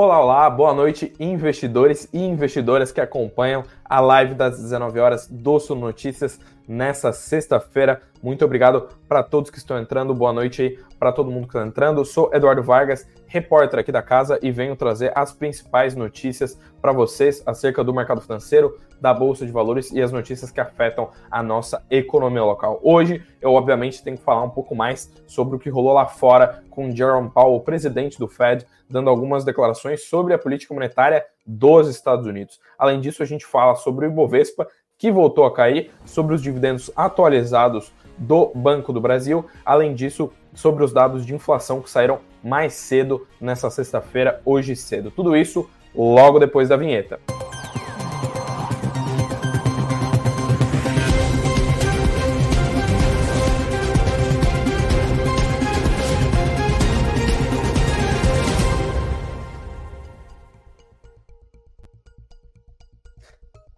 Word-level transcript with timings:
Olá, 0.00 0.22
olá, 0.22 0.48
boa 0.48 0.72
noite, 0.72 1.12
investidores 1.18 2.08
e 2.12 2.20
investidoras 2.20 2.92
que 2.92 3.00
acompanham 3.00 3.64
a 3.84 3.98
live 3.98 4.32
das 4.32 4.56
19 4.56 5.00
horas 5.00 5.26
do 5.26 5.58
Sul 5.58 5.74
Notícias 5.74 6.38
nessa 6.68 7.12
sexta-feira. 7.12 8.00
Muito 8.22 8.44
obrigado 8.44 8.88
para 9.08 9.22
todos 9.22 9.50
que 9.50 9.58
estão 9.58 9.78
entrando, 9.78 10.12
boa 10.12 10.32
noite 10.32 10.62
aí 10.62 10.78
para 10.98 11.12
todo 11.12 11.30
mundo 11.30 11.46
que 11.46 11.56
está 11.56 11.64
entrando. 11.64 12.00
Eu 12.00 12.04
sou 12.04 12.30
Eduardo 12.34 12.62
Vargas, 12.62 13.06
repórter 13.28 13.78
aqui 13.78 13.92
da 13.92 14.02
casa 14.02 14.38
e 14.42 14.50
venho 14.50 14.74
trazer 14.74 15.12
as 15.14 15.32
principais 15.32 15.94
notícias 15.94 16.58
para 16.82 16.92
vocês 16.92 17.40
acerca 17.46 17.84
do 17.84 17.94
mercado 17.94 18.20
financeiro, 18.20 18.76
da 19.00 19.14
Bolsa 19.14 19.46
de 19.46 19.52
Valores 19.52 19.92
e 19.92 20.02
as 20.02 20.10
notícias 20.10 20.50
que 20.50 20.60
afetam 20.60 21.10
a 21.30 21.40
nossa 21.44 21.84
economia 21.88 22.42
local. 22.42 22.80
Hoje, 22.82 23.22
eu 23.40 23.52
obviamente 23.52 24.02
tenho 24.02 24.16
que 24.16 24.24
falar 24.24 24.42
um 24.42 24.50
pouco 24.50 24.74
mais 24.74 25.12
sobre 25.24 25.54
o 25.54 25.58
que 25.58 25.70
rolou 25.70 25.92
lá 25.92 26.06
fora 26.06 26.64
com 26.70 26.90
Jerome 26.90 27.30
Powell, 27.30 27.60
presidente 27.60 28.18
do 28.18 28.26
Fed, 28.26 28.66
dando 28.90 29.08
algumas 29.08 29.44
declarações 29.44 30.08
sobre 30.08 30.34
a 30.34 30.38
política 30.38 30.74
monetária 30.74 31.24
dos 31.46 31.88
Estados 31.88 32.26
Unidos. 32.26 32.58
Além 32.76 33.00
disso, 33.00 33.22
a 33.22 33.26
gente 33.26 33.46
fala 33.46 33.76
sobre 33.76 34.06
o 34.06 34.10
Ibovespa, 34.10 34.66
que 34.98 35.12
voltou 35.12 35.44
a 35.44 35.54
cair, 35.54 35.92
sobre 36.04 36.34
os 36.34 36.42
dividendos 36.42 36.90
atualizados 36.96 37.92
do 38.18 38.50
Banco 38.54 38.92
do 38.92 39.00
Brasil, 39.00 39.46
além 39.64 39.94
disso, 39.94 40.30
sobre 40.54 40.82
os 40.84 40.92
dados 40.92 41.24
de 41.24 41.34
inflação 41.34 41.80
que 41.80 41.90
saíram 41.90 42.18
mais 42.42 42.74
cedo 42.74 43.26
nessa 43.40 43.70
sexta-feira, 43.70 44.40
hoje 44.44 44.74
cedo. 44.74 45.10
Tudo 45.10 45.36
isso 45.36 45.68
logo 45.94 46.38
depois 46.38 46.68
da 46.68 46.76
vinheta. 46.76 47.20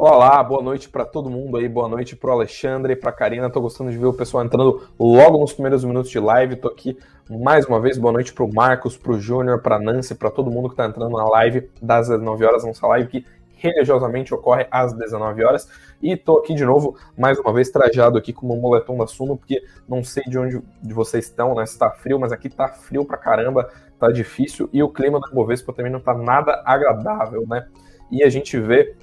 Olá, 0.03 0.43
boa 0.43 0.62
noite 0.62 0.89
para 0.89 1.05
todo 1.05 1.29
mundo 1.29 1.59
aí, 1.59 1.69
boa 1.69 1.87
noite 1.87 2.17
para 2.17 2.31
o 2.31 2.33
Alexandre, 2.33 2.97
para 2.97 3.11
a 3.11 3.12
Karina. 3.12 3.51
Tô 3.51 3.61
gostando 3.61 3.91
de 3.91 3.98
ver 3.98 4.06
o 4.06 4.15
pessoal 4.15 4.43
entrando 4.43 4.89
logo 4.98 5.37
nos 5.37 5.53
primeiros 5.53 5.84
minutos 5.84 6.11
de 6.11 6.19
live. 6.19 6.56
Tô 6.56 6.69
aqui 6.69 6.98
mais 7.29 7.67
uma 7.67 7.79
vez, 7.79 7.98
boa 7.98 8.11
noite 8.11 8.33
para 8.33 8.43
o 8.43 8.51
Marcos, 8.51 8.97
para 8.97 9.12
o 9.12 9.21
Júnior, 9.21 9.61
para 9.61 9.78
Nancy, 9.78 10.15
para 10.15 10.31
todo 10.31 10.51
mundo 10.51 10.71
que 10.71 10.73
está 10.73 10.87
entrando 10.87 11.15
na 11.15 11.28
live 11.28 11.69
das 11.83 12.09
19 12.09 12.43
horas, 12.47 12.65
nossa 12.65 12.87
live 12.87 13.09
que 13.11 13.27
religiosamente 13.56 14.33
ocorre 14.33 14.67
às 14.71 14.95
19 14.95 15.45
horas. 15.45 15.69
E 16.01 16.17
tô 16.17 16.39
aqui 16.39 16.55
de 16.55 16.65
novo, 16.65 16.97
mais 17.15 17.39
uma 17.39 17.53
vez, 17.53 17.69
trajado 17.69 18.17
aqui 18.17 18.33
com 18.33 18.47
o 18.47 18.59
moletom 18.59 18.97
da 18.97 19.06
Suno, 19.06 19.37
porque 19.37 19.62
não 19.87 20.03
sei 20.03 20.23
de 20.25 20.39
onde 20.39 20.62
de 20.83 20.95
vocês 20.95 21.27
estão, 21.27 21.55
né? 21.55 21.67
Se 21.67 21.78
tá 21.78 21.91
frio, 21.91 22.19
mas 22.19 22.33
aqui 22.33 22.48
tá 22.48 22.69
frio 22.69 23.05
pra 23.05 23.19
caramba, 23.19 23.69
tá 23.98 24.11
difícil. 24.11 24.67
E 24.73 24.83
o 24.83 24.89
clima 24.89 25.21
do 25.21 25.31
Bovespa 25.31 25.75
também 25.75 25.93
não 25.93 26.01
tá 26.01 26.15
nada 26.15 26.62
agradável, 26.65 27.45
né? 27.47 27.67
E 28.11 28.25
a 28.25 28.31
gente 28.31 28.59
vê 28.59 28.97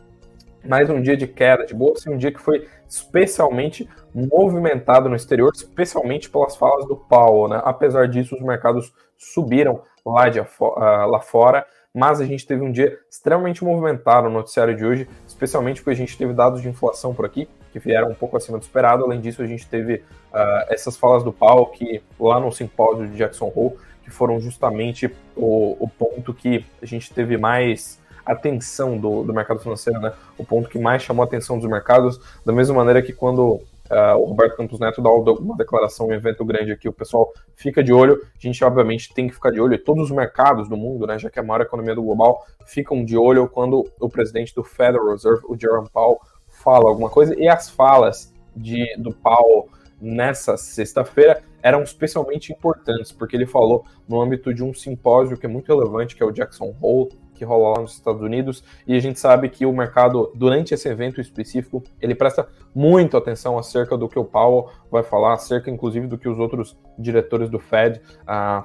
mais 0.68 0.90
um 0.90 1.02
dia 1.02 1.16
de 1.16 1.26
queda 1.26 1.66
de 1.66 1.74
bolsa 1.74 2.10
e 2.10 2.14
um 2.14 2.18
dia 2.18 2.32
que 2.32 2.42
foi 2.42 2.68
especialmente 2.88 3.90
movimentado 4.14 5.10
no 5.10 5.16
exterior, 5.16 5.52
especialmente 5.56 6.30
pelas 6.30 6.56
falas 6.56 6.86
do 6.86 6.96
Powell. 6.96 7.48
Né? 7.48 7.62
Apesar 7.64 8.08
disso, 8.08 8.36
os 8.36 8.42
mercados 8.42 8.94
subiram 9.18 9.82
lá, 10.06 10.30
de, 10.30 10.40
uh, 10.40 10.46
lá 10.60 11.20
fora, 11.20 11.66
mas 11.94 12.22
a 12.22 12.26
gente 12.26 12.46
teve 12.46 12.62
um 12.62 12.72
dia 12.72 12.98
extremamente 13.10 13.64
movimentado 13.64 14.28
no 14.28 14.36
noticiário 14.36 14.76
de 14.76 14.86
hoje, 14.86 15.08
especialmente 15.26 15.82
porque 15.82 15.92
a 15.92 15.96
gente 15.96 16.18
teve 16.18 16.34
dados 16.34 16.62
de 16.62 16.70
inflação 16.70 17.14
por 17.14 17.26
aqui, 17.26 17.48
que 17.72 17.80
vieram 17.80 18.10
um 18.10 18.16
pouco 18.16 18.38
acima 18.38 18.58
do 18.58 18.62
esperado. 18.62 19.04
Além 19.04 19.20
disso, 19.20 19.42
a 19.42 19.48
gente 19.48 19.68
teve 19.68 19.96
uh, 19.96 20.66
essas 20.70 20.98
falas 20.98 21.24
do 21.24 21.32
Powell, 21.32 21.66
que 21.68 22.04
lá 22.20 22.40
no 22.40 22.52
simpósio 22.52 23.08
de 23.08 23.18
Jackson 23.18 23.52
Hole, 23.56 23.76
que 24.04 24.12
foram 24.12 24.40
justamente 24.40 25.14
o, 25.36 25.76
o 25.80 25.88
ponto 25.88 26.34
que 26.34 26.66
a 26.82 26.86
gente 26.86 27.12
teve 27.14 27.38
mais 27.38 28.00
atenção 28.32 28.98
do, 28.98 29.24
do 29.24 29.34
mercado 29.34 29.60
financeiro, 29.60 30.00
né? 30.00 30.14
O 30.38 30.46
ponto 30.46 30.70
que 30.70 30.80
mais 30.80 31.02
chamou 31.02 31.24
a 31.24 31.26
atenção 31.26 31.58
dos 31.58 31.70
mercados, 31.70 32.20
da 32.46 32.54
mesma 32.54 32.76
maneira 32.76 33.02
que 33.02 33.14
quando 33.14 33.62
Uh, 33.90 34.18
o 34.18 34.26
Roberto 34.26 34.58
Campos 34.58 34.82
Neto 34.82 35.02
dá 35.02 35.10
uma 35.10 35.56
declaração, 35.56 36.08
um 36.08 36.14
evento 36.14 36.44
grande 36.44 36.74
aqui, 36.74 36.90
o 36.90 36.94
pessoal 36.94 37.32
fica 37.56 37.82
de 37.82 37.94
olho, 37.94 38.22
a 38.22 38.38
gente 38.38 38.62
obviamente 38.62 39.14
tem 39.14 39.30
que 39.30 39.34
ficar 39.34 39.50
de 39.50 39.62
olho, 39.62 39.76
e 39.76 39.78
todos 39.78 40.04
os 40.04 40.12
mercados 40.12 40.68
do 40.68 40.76
mundo, 40.76 41.08
né, 41.08 41.18
já 41.18 41.30
que 41.30 41.40
é 41.40 41.42
a 41.42 41.46
maior 41.46 41.62
economia 41.62 41.96
do 41.96 42.04
global, 42.04 42.46
ficam 42.66 43.06
de 43.06 43.18
olho 43.18 43.48
quando 43.48 43.90
o 43.98 44.10
presidente 44.10 44.54
do 44.54 44.62
Federal 44.62 45.12
Reserve, 45.12 45.42
o 45.48 45.58
Jerome 45.58 45.90
Powell, 45.90 46.20
fala 46.50 46.90
alguma 46.90 47.10
coisa, 47.10 47.34
e 47.40 47.48
as 47.48 47.70
falas 47.70 48.34
de, 48.54 48.94
do 48.98 49.14
Powell 49.14 49.70
nessa 50.02 50.58
sexta-feira 50.58 51.42
eram 51.62 51.82
especialmente 51.82 52.52
importantes, 52.52 53.14
porque 53.14 53.38
ele 53.38 53.46
falou 53.46 53.86
no 54.08 54.22
âmbito 54.22 54.54
de 54.54 54.64
um 54.64 54.74
simpósio 54.74 55.38
que 55.38 55.46
é 55.46 55.50
muito 55.50 55.68
relevante, 55.68 56.16
que 56.16 56.22
é 56.22 56.26
o 56.26 56.32
Jackson 56.32 56.76
Hole, 56.82 57.10
que 57.38 57.46
rola 57.46 57.76
lá 57.76 57.82
nos 57.82 57.94
Estados 57.94 58.22
Unidos, 58.22 58.64
e 58.86 58.96
a 58.96 59.00
gente 59.00 59.20
sabe 59.20 59.50
que 59.50 59.66
o 59.66 59.72
mercado, 59.72 60.32
durante 60.36 60.74
esse 60.74 60.90
evento 60.90 61.22
específico, 61.22 61.84
ele 62.02 62.16
presta 62.16 62.48
muito 62.74 63.16
atenção 63.16 63.58
acerca 63.58 63.98
do 63.98 64.10
que 64.10 64.20
o 64.20 64.26
Powell 64.26 64.70
vai 64.92 65.04
falar, 65.04 65.34
acerca 65.34 65.70
inclusive 65.70 66.08
do 66.08 66.18
que 66.18 66.28
os 66.28 66.40
outros 66.40 66.78
diretores 66.98 67.50
do 67.50 67.60
Fed 67.60 68.02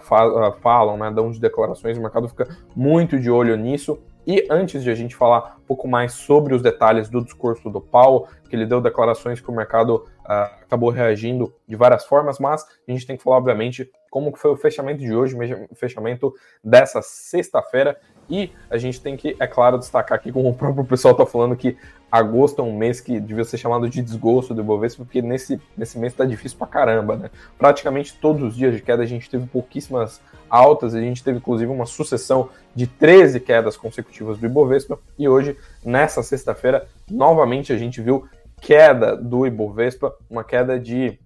fa 0.00 0.26
uh, 0.26 0.52
falam, 0.60 0.96
né, 0.96 1.10
dão 1.10 1.30
de 1.30 1.40
declarações, 1.40 1.98
o 1.98 2.00
mercado 2.00 2.28
fica 2.28 2.48
muito 2.74 3.18
de 3.18 3.30
olho 3.30 3.56
nisso, 3.56 3.98
e 4.26 4.46
antes 4.50 4.82
de 4.82 4.90
a 4.90 4.94
gente 4.94 5.16
falar 5.16 5.56
um 5.58 5.66
pouco 5.66 5.88
mais 5.88 6.12
sobre 6.12 6.54
os 6.54 6.62
detalhes 6.62 7.08
do 7.08 7.22
discurso 7.22 7.68
do 7.68 7.80
Powell, 7.80 8.26
que 8.48 8.54
ele 8.54 8.66
deu 8.66 8.80
declarações 8.80 9.40
que 9.40 9.50
o 9.50 9.54
mercado 9.54 9.96
uh, 9.96 10.62
acabou 10.62 10.90
reagindo 10.90 11.52
de 11.66 11.74
várias 11.74 12.04
formas, 12.04 12.38
mas 12.38 12.64
a 12.88 12.92
gente 12.92 13.06
tem 13.06 13.16
que 13.16 13.22
falar, 13.22 13.38
obviamente, 13.38 13.90
como 14.12 14.36
foi 14.36 14.50
o 14.50 14.56
fechamento 14.56 15.00
de 15.00 15.14
hoje, 15.14 15.34
o 15.70 15.74
fechamento 15.74 16.34
dessa 16.62 17.00
sexta-feira, 17.00 17.98
e 18.28 18.52
a 18.68 18.76
gente 18.76 19.00
tem 19.00 19.16
que, 19.16 19.34
é 19.40 19.46
claro, 19.46 19.78
destacar 19.78 20.18
aqui, 20.18 20.30
como 20.30 20.50
o 20.50 20.54
próprio 20.54 20.84
pessoal 20.84 21.12
está 21.12 21.24
falando, 21.24 21.56
que 21.56 21.78
agosto 22.10 22.60
é 22.60 22.62
um 22.62 22.76
mês 22.76 23.00
que 23.00 23.18
devia 23.18 23.42
ser 23.42 23.56
chamado 23.56 23.88
de 23.88 24.02
desgosto 24.02 24.52
do 24.52 24.60
Ibovespa, 24.60 25.02
porque 25.02 25.22
nesse, 25.22 25.58
nesse 25.74 25.98
mês 25.98 26.12
está 26.12 26.26
difícil 26.26 26.58
pra 26.58 26.66
caramba, 26.66 27.16
né? 27.16 27.30
Praticamente 27.56 28.14
todos 28.20 28.42
os 28.42 28.54
dias 28.54 28.74
de 28.74 28.82
queda 28.82 29.02
a 29.02 29.06
gente 29.06 29.30
teve 29.30 29.46
pouquíssimas 29.46 30.20
altas, 30.48 30.94
a 30.94 31.00
gente 31.00 31.24
teve 31.24 31.38
inclusive 31.38 31.72
uma 31.72 31.86
sucessão 31.86 32.50
de 32.74 32.86
13 32.86 33.40
quedas 33.40 33.78
consecutivas 33.78 34.36
do 34.36 34.44
Ibovespa, 34.44 34.98
e 35.18 35.26
hoje, 35.26 35.56
nessa 35.82 36.22
sexta-feira, 36.22 36.86
novamente 37.10 37.72
a 37.72 37.78
gente 37.78 38.02
viu 38.02 38.28
queda 38.60 39.16
do 39.16 39.46
Ibovespa, 39.46 40.14
uma 40.28 40.44
queda 40.44 40.78
de 40.78 41.18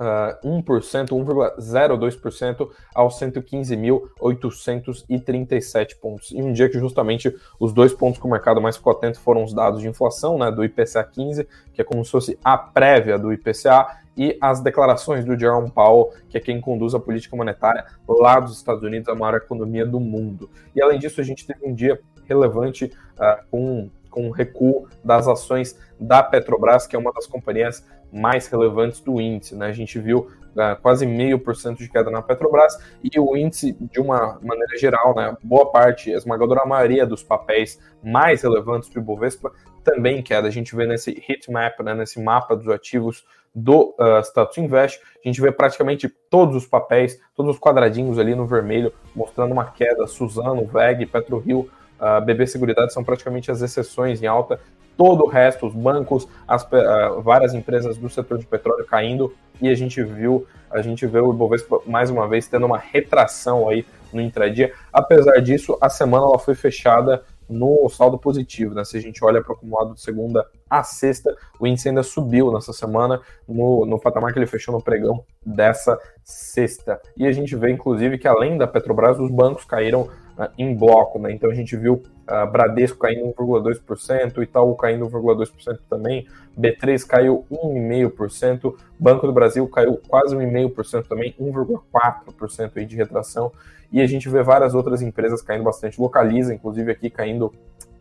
uh, 0.00 0.36
1%, 0.46 1.08
1,02% 1.08 2.68
aos 2.94 3.18
115.837 3.20 5.98
pontos. 6.00 6.30
E 6.30 6.40
um 6.42 6.52
dia 6.52 6.68
que 6.68 6.78
justamente 6.78 7.34
os 7.58 7.72
dois 7.72 7.92
pontos 7.92 8.20
que 8.20 8.26
o 8.26 8.30
mercado 8.30 8.60
mais 8.60 8.76
ficou 8.76 8.92
atento 8.92 9.18
foram 9.20 9.42
os 9.44 9.54
dados 9.54 9.80
de 9.80 9.88
inflação, 9.88 10.38
né, 10.38 10.50
do 10.50 10.62
IPCA 10.64 11.04
15, 11.04 11.48
que 11.72 11.80
é 11.80 11.84
como 11.84 12.04
se 12.04 12.10
fosse 12.10 12.36
a 12.44 12.58
prévia 12.58 13.18
do 13.18 13.32
IPCA, 13.32 14.04
e 14.16 14.38
as 14.40 14.60
declarações 14.60 15.26
do 15.26 15.38
Jerome 15.38 15.70
Powell, 15.70 16.10
que 16.30 16.38
é 16.38 16.40
quem 16.40 16.58
conduz 16.58 16.94
a 16.94 16.98
política 16.98 17.36
monetária 17.36 17.84
lá 18.08 18.40
dos 18.40 18.56
Estados 18.56 18.82
Unidos, 18.82 19.10
a 19.10 19.14
maior 19.14 19.36
economia 19.36 19.84
do 19.84 20.00
mundo. 20.00 20.48
E 20.74 20.80
além 20.80 20.98
disso, 20.98 21.20
a 21.20 21.24
gente 21.24 21.46
teve 21.46 21.66
um 21.66 21.74
dia 21.74 22.00
relevante 22.26 22.86
uh, 22.86 23.44
com 23.50 23.90
com 24.16 24.28
o 24.28 24.30
recuo 24.30 24.88
das 25.04 25.28
ações 25.28 25.78
da 26.00 26.22
Petrobras, 26.22 26.86
que 26.86 26.96
é 26.96 26.98
uma 26.98 27.12
das 27.12 27.26
companhias 27.26 27.86
mais 28.12 28.46
relevantes 28.46 29.00
do 29.00 29.20
índice. 29.20 29.54
Né? 29.54 29.66
A 29.66 29.72
gente 29.72 29.98
viu 29.98 30.20
uh, 30.20 30.80
quase 30.80 31.06
meio 31.06 31.38
por 31.38 31.54
cento 31.54 31.78
de 31.78 31.88
queda 31.88 32.10
na 32.10 32.22
Petrobras 32.22 32.76
e 33.02 33.18
o 33.18 33.36
índice, 33.36 33.76
de 33.80 34.00
uma 34.00 34.38
maneira 34.42 34.76
geral, 34.78 35.14
né, 35.14 35.36
boa 35.42 35.70
parte, 35.70 36.12
a 36.12 36.16
esmagadora 36.16 36.64
maioria 36.64 37.06
dos 37.06 37.22
papéis 37.22 37.78
mais 38.02 38.42
relevantes 38.42 38.88
do 38.88 38.98
Ibovespa 38.98 39.52
também 39.84 40.22
queda. 40.22 40.48
A 40.48 40.50
gente 40.50 40.74
vê 40.74 40.86
nesse 40.86 41.10
heat 41.10 41.50
map, 41.50 41.80
né, 41.80 41.94
nesse 41.94 42.20
mapa 42.20 42.56
dos 42.56 42.68
ativos 42.68 43.24
do 43.54 43.94
uh, 43.98 44.22
Status 44.22 44.58
Invest, 44.58 45.00
a 45.24 45.28
gente 45.28 45.40
vê 45.40 45.50
praticamente 45.50 46.10
todos 46.28 46.54
os 46.54 46.66
papéis, 46.66 47.18
todos 47.34 47.54
os 47.54 47.60
quadradinhos 47.60 48.18
ali 48.18 48.34
no 48.34 48.46
vermelho, 48.46 48.92
mostrando 49.14 49.52
uma 49.52 49.64
queda. 49.64 50.06
Suzano, 50.06 50.66
VEG, 50.66 51.06
PetroRio, 51.06 51.70
a 51.98 52.20
BB 52.20 52.46
Seguridade 52.46 52.92
são 52.92 53.02
praticamente 53.02 53.50
as 53.50 53.62
exceções 53.62 54.22
em 54.22 54.26
alta. 54.26 54.60
Todo 54.96 55.24
o 55.24 55.28
resto, 55.28 55.66
os 55.66 55.74
bancos, 55.74 56.26
as, 56.46 56.62
uh, 56.64 57.20
várias 57.22 57.54
empresas 57.54 57.98
do 57.98 58.08
setor 58.08 58.38
de 58.38 58.46
petróleo 58.46 58.84
caindo 58.86 59.32
e 59.60 59.68
a 59.68 59.74
gente 59.74 60.02
viu 60.02 60.46
a 60.70 60.82
gente 60.82 61.06
vê 61.06 61.20
o 61.20 61.32
Ibovespa 61.32 61.80
mais 61.86 62.10
uma 62.10 62.28
vez 62.28 62.48
tendo 62.48 62.66
uma 62.66 62.78
retração 62.78 63.68
aí 63.68 63.86
no 64.12 64.20
intradia. 64.20 64.72
Apesar 64.92 65.40
disso, 65.40 65.76
a 65.80 65.88
semana 65.88 66.26
ela 66.26 66.38
foi 66.38 66.54
fechada 66.54 67.22
no 67.48 67.88
saldo 67.88 68.18
positivo, 68.18 68.74
né? 68.74 68.84
Se 68.84 68.96
a 68.96 69.00
gente 69.00 69.24
olha 69.24 69.40
para 69.40 69.52
o 69.52 69.54
acumulado 69.54 69.94
de 69.94 70.00
segunda 70.00 70.44
a 70.68 70.82
sexta, 70.82 71.36
o 71.60 71.66
índice 71.66 71.88
ainda 71.88 72.02
subiu 72.02 72.52
nessa 72.52 72.72
semana 72.72 73.20
no, 73.48 73.86
no 73.86 74.00
patamar 74.00 74.32
que 74.32 74.38
ele 74.38 74.46
fechou 74.46 74.74
no 74.74 74.82
pregão 74.82 75.24
dessa 75.44 75.98
sexta. 76.24 77.00
E 77.16 77.24
a 77.24 77.32
gente 77.32 77.54
vê, 77.54 77.70
inclusive, 77.70 78.18
que 78.18 78.26
além 78.26 78.58
da 78.58 78.66
Petrobras, 78.66 79.18
os 79.20 79.30
bancos 79.30 79.64
caíram 79.64 80.08
uh, 80.38 80.48
em 80.58 80.74
bloco, 80.74 81.18
né? 81.18 81.32
Então 81.32 81.50
a 81.50 81.54
gente 81.54 81.76
viu 81.76 81.94
uh, 81.94 82.50
Bradesco 82.50 82.98
caindo 82.98 83.32
1,2%, 83.32 84.42
Itaú 84.42 84.74
caindo 84.74 85.08
1,2% 85.08 85.78
também, 85.88 86.26
B3 86.58 87.06
caiu 87.06 87.44
1,5%, 87.50 88.74
Banco 88.98 89.26
do 89.26 89.32
Brasil 89.32 89.66
caiu 89.68 90.00
quase 90.08 90.36
1,5% 90.36 91.06
também, 91.06 91.34
1,4% 91.40 92.70
aí 92.76 92.84
de 92.84 92.96
retração, 92.96 93.52
e 93.90 94.00
a 94.00 94.06
gente 94.06 94.28
vê 94.28 94.42
várias 94.42 94.74
outras 94.74 95.02
empresas 95.02 95.42
caindo 95.42 95.64
bastante, 95.64 96.00
Localiza, 96.00 96.54
inclusive 96.54 96.90
aqui 96.90 97.08
caindo 97.08 97.52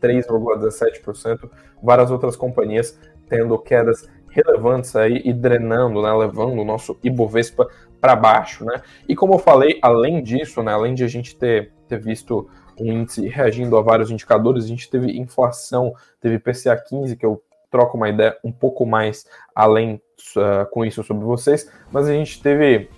3,17%, 0.01 1.49
várias 1.81 2.11
outras 2.11 2.35
companhias 2.35 2.99
tendo 3.27 3.57
quedas 3.57 4.07
relevantes 4.29 4.95
aí 4.95 5.21
e 5.23 5.33
drenando, 5.33 6.01
né, 6.01 6.13
levando 6.13 6.59
o 6.59 6.65
nosso 6.65 6.97
Ibovespa 7.01 7.67
para 8.05 8.15
baixo, 8.15 8.63
né? 8.63 8.83
E 9.09 9.15
como 9.15 9.33
eu 9.33 9.39
falei, 9.39 9.79
além 9.81 10.21
disso, 10.21 10.61
né, 10.61 10.71
além 10.71 10.93
de 10.93 11.03
a 11.03 11.07
gente 11.07 11.35
ter, 11.35 11.71
ter 11.87 11.99
visto 11.99 12.47
um 12.79 12.85
índice 12.85 13.27
reagindo 13.27 13.75
a 13.75 13.81
vários 13.81 14.11
indicadores, 14.11 14.65
a 14.65 14.67
gente 14.67 14.87
teve 14.87 15.17
inflação, 15.17 15.91
teve 16.21 16.37
PCA 16.37 16.77
15, 16.77 17.15
que 17.15 17.25
eu 17.25 17.41
troco 17.71 17.97
uma 17.97 18.07
ideia 18.07 18.37
um 18.43 18.51
pouco 18.51 18.85
mais 18.85 19.25
além 19.55 19.99
uh, 20.35 20.69
com 20.69 20.85
isso 20.85 21.03
sobre 21.03 21.25
vocês, 21.25 21.67
mas 21.91 22.07
a 22.07 22.13
gente 22.13 22.39
teve, 22.43 22.89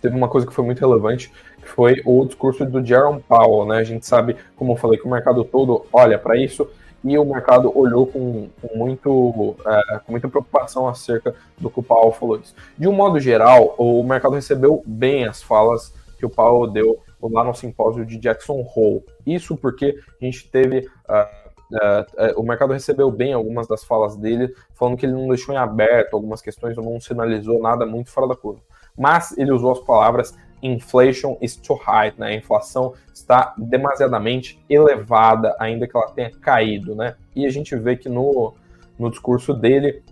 teve 0.00 0.16
uma 0.16 0.28
coisa 0.28 0.46
que 0.46 0.54
foi 0.54 0.64
muito 0.64 0.78
relevante, 0.78 1.32
que 1.60 1.68
foi 1.68 2.00
o 2.04 2.24
discurso 2.24 2.64
do 2.64 2.84
Jerome 2.84 3.24
Powell, 3.28 3.66
né? 3.66 3.78
A 3.78 3.84
gente 3.84 4.06
sabe, 4.06 4.36
como 4.54 4.74
eu 4.74 4.76
falei, 4.76 5.00
que 5.00 5.06
o 5.06 5.10
mercado 5.10 5.42
todo 5.42 5.84
olha 5.92 6.16
para 6.16 6.36
isso, 6.36 6.70
e 7.04 7.18
o 7.18 7.24
mercado 7.24 7.76
olhou 7.76 8.06
com, 8.06 8.48
com 8.60 8.76
muito, 8.76 9.56
é, 9.66 9.98
com 9.98 10.12
muita 10.12 10.28
preocupação 10.28 10.88
acerca 10.88 11.34
do 11.58 11.68
que 11.70 11.80
o 11.80 11.82
Paulo 11.82 12.12
falou 12.12 12.36
isso. 12.38 12.54
De 12.78 12.86
um 12.86 12.92
modo 12.92 13.18
geral, 13.18 13.74
o 13.76 14.02
mercado 14.02 14.34
recebeu 14.34 14.82
bem 14.86 15.24
as 15.24 15.42
falas 15.42 15.92
que 16.18 16.26
o 16.26 16.30
Paulo 16.30 16.66
deu 16.66 17.00
lá 17.20 17.44
no 17.44 17.54
simpósio 17.54 18.04
de 18.04 18.18
Jackson 18.18 18.64
Hole. 18.74 19.04
Isso 19.26 19.56
porque 19.56 19.98
a 20.20 20.24
gente 20.24 20.48
teve. 20.48 20.88
Uh, 21.08 21.42
Uh, 21.72 22.36
uh, 22.36 22.38
o 22.38 22.42
mercado 22.42 22.74
recebeu 22.74 23.10
bem 23.10 23.32
algumas 23.32 23.66
das 23.66 23.82
falas 23.82 24.14
dele, 24.14 24.54
falando 24.74 24.94
que 24.94 25.06
ele 25.06 25.14
não 25.14 25.26
deixou 25.26 25.54
em 25.54 25.58
aberto 25.58 26.12
algumas 26.12 26.42
questões, 26.42 26.76
ou 26.76 26.84
não 26.84 27.00
sinalizou 27.00 27.62
nada 27.62 27.86
muito 27.86 28.10
fora 28.10 28.28
da 28.28 28.36
curva. 28.36 28.60
Mas 28.94 29.34
ele 29.38 29.50
usou 29.50 29.72
as 29.72 29.80
palavras 29.80 30.36
inflation 30.62 31.36
is 31.40 31.56
too 31.56 31.76
high, 31.76 32.14
né? 32.16 32.28
A 32.28 32.34
inflação 32.34 32.94
está 33.12 33.54
demasiadamente 33.58 34.62
elevada, 34.68 35.56
ainda 35.58 35.86
que 35.86 35.96
ela 35.96 36.10
tenha 36.12 36.30
caído, 36.30 36.94
né? 36.94 37.16
E 37.34 37.44
a 37.44 37.50
gente 37.50 37.74
vê 37.76 37.96
que 37.96 38.08
no, 38.08 38.54
no 38.98 39.10
discurso 39.10 39.52
dele, 39.52 40.02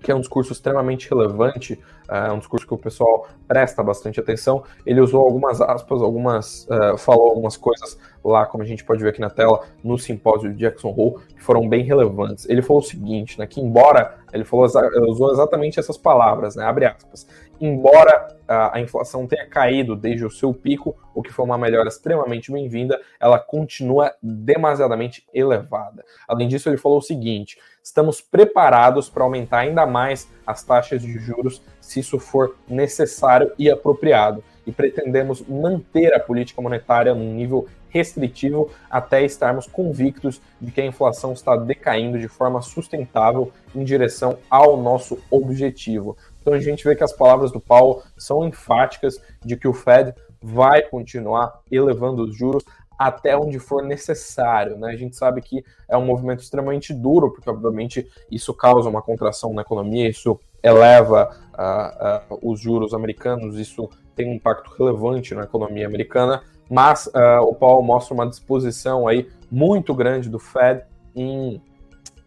que 0.00 0.10
é 0.10 0.14
um 0.14 0.20
discurso 0.20 0.52
extremamente 0.52 1.08
relevante, 1.08 1.78
é 2.08 2.32
um 2.32 2.38
discurso 2.38 2.66
que 2.66 2.74
o 2.74 2.78
pessoal 2.78 3.28
presta 3.46 3.82
bastante 3.82 4.18
atenção. 4.20 4.64
Ele 4.84 5.00
usou 5.00 5.20
algumas 5.22 5.60
aspas, 5.60 6.02
algumas 6.02 6.66
uh, 6.68 6.96
falou 6.96 7.28
algumas 7.28 7.56
coisas 7.56 7.98
lá, 8.24 8.46
como 8.46 8.62
a 8.62 8.66
gente 8.66 8.84
pode 8.84 9.02
ver 9.02 9.10
aqui 9.10 9.20
na 9.20 9.30
tela, 9.30 9.60
no 9.82 9.98
simpósio 9.98 10.50
de 10.52 10.58
Jackson 10.58 10.94
Hole, 10.96 11.16
que 11.28 11.42
foram 11.42 11.68
bem 11.68 11.84
relevantes. 11.84 12.48
Ele 12.48 12.62
falou 12.62 12.80
o 12.80 12.84
seguinte, 12.84 13.38
né, 13.38 13.46
que 13.46 13.60
embora 13.60 14.18
ele 14.32 14.44
falou 14.44 14.66
usou 15.08 15.30
exatamente 15.30 15.78
essas 15.78 15.98
palavras, 15.98 16.56
né, 16.56 16.64
abre 16.64 16.86
aspas, 16.86 17.26
embora 17.60 18.34
a, 18.48 18.76
a 18.76 18.80
inflação 18.80 19.26
tenha 19.26 19.46
caído 19.46 19.94
desde 19.94 20.24
o 20.24 20.30
seu 20.30 20.52
pico, 20.52 20.96
o 21.14 21.22
que 21.22 21.32
foi 21.32 21.44
uma 21.44 21.58
melhora 21.58 21.88
extremamente 21.88 22.50
bem-vinda, 22.50 23.00
ela 23.20 23.38
continua 23.38 24.12
demasiadamente 24.22 25.26
elevada. 25.32 26.04
Além 26.26 26.48
disso, 26.48 26.68
ele 26.68 26.76
falou 26.76 26.98
o 26.98 27.02
seguinte: 27.02 27.58
estamos 27.82 28.20
preparados 28.20 29.08
para 29.08 29.22
aumentar 29.22 29.58
ainda 29.58 29.86
mais 29.86 30.28
as 30.46 30.62
taxas 30.62 31.02
de 31.02 31.18
juros 31.18 31.62
se 31.80 32.00
isso 32.00 32.18
for 32.18 32.56
necessário 32.68 33.33
e 33.58 33.70
apropriado. 33.70 34.42
E 34.66 34.72
pretendemos 34.72 35.42
manter 35.46 36.14
a 36.14 36.20
política 36.20 36.60
monetária 36.60 37.14
num 37.14 37.34
nível 37.34 37.66
restritivo 37.94 38.70
até 38.90 39.24
estarmos 39.24 39.66
convictos 39.66 40.40
de 40.60 40.72
que 40.72 40.80
a 40.80 40.86
inflação 40.86 41.32
está 41.32 41.56
decaindo 41.56 42.18
de 42.18 42.26
forma 42.26 42.60
sustentável 42.60 43.52
em 43.74 43.84
direção 43.84 44.36
ao 44.50 44.76
nosso 44.76 45.18
objetivo. 45.30 46.16
Então 46.40 46.52
a 46.52 46.60
gente 46.60 46.82
vê 46.82 46.96
que 46.96 47.04
as 47.04 47.12
palavras 47.12 47.52
do 47.52 47.60
Paulo 47.60 48.02
são 48.18 48.46
enfáticas 48.46 49.20
de 49.44 49.56
que 49.56 49.68
o 49.68 49.72
Fed 49.72 50.12
vai 50.42 50.82
continuar 50.82 51.60
elevando 51.70 52.24
os 52.24 52.36
juros 52.36 52.64
até 52.98 53.36
onde 53.36 53.58
for 53.58 53.82
necessário. 53.82 54.76
Né? 54.76 54.92
A 54.92 54.96
gente 54.96 55.16
sabe 55.16 55.40
que 55.40 55.64
é 55.88 55.96
um 55.96 56.04
movimento 56.04 56.42
extremamente 56.42 56.92
duro, 56.92 57.30
porque 57.30 57.48
obviamente 57.48 58.06
isso 58.30 58.52
causa 58.52 58.88
uma 58.88 59.02
contração 59.02 59.52
na 59.52 59.62
economia, 59.62 60.08
isso 60.08 60.38
eleva 60.64 61.30
uh, 61.52 62.34
uh, 62.34 62.50
os 62.50 62.58
juros 62.58 62.94
americanos, 62.94 63.58
isso 63.58 63.88
tem 64.16 64.30
um 64.30 64.34
impacto 64.34 64.70
relevante 64.78 65.34
na 65.34 65.42
economia 65.42 65.86
americana, 65.86 66.42
mas 66.70 67.06
uh, 67.08 67.42
o 67.42 67.54
Paulo 67.54 67.82
mostra 67.82 68.14
uma 68.14 68.26
disposição 68.26 69.06
aí 69.06 69.28
muito 69.50 69.94
grande 69.94 70.30
do 70.30 70.38
Fed 70.38 70.82
em 71.14 71.60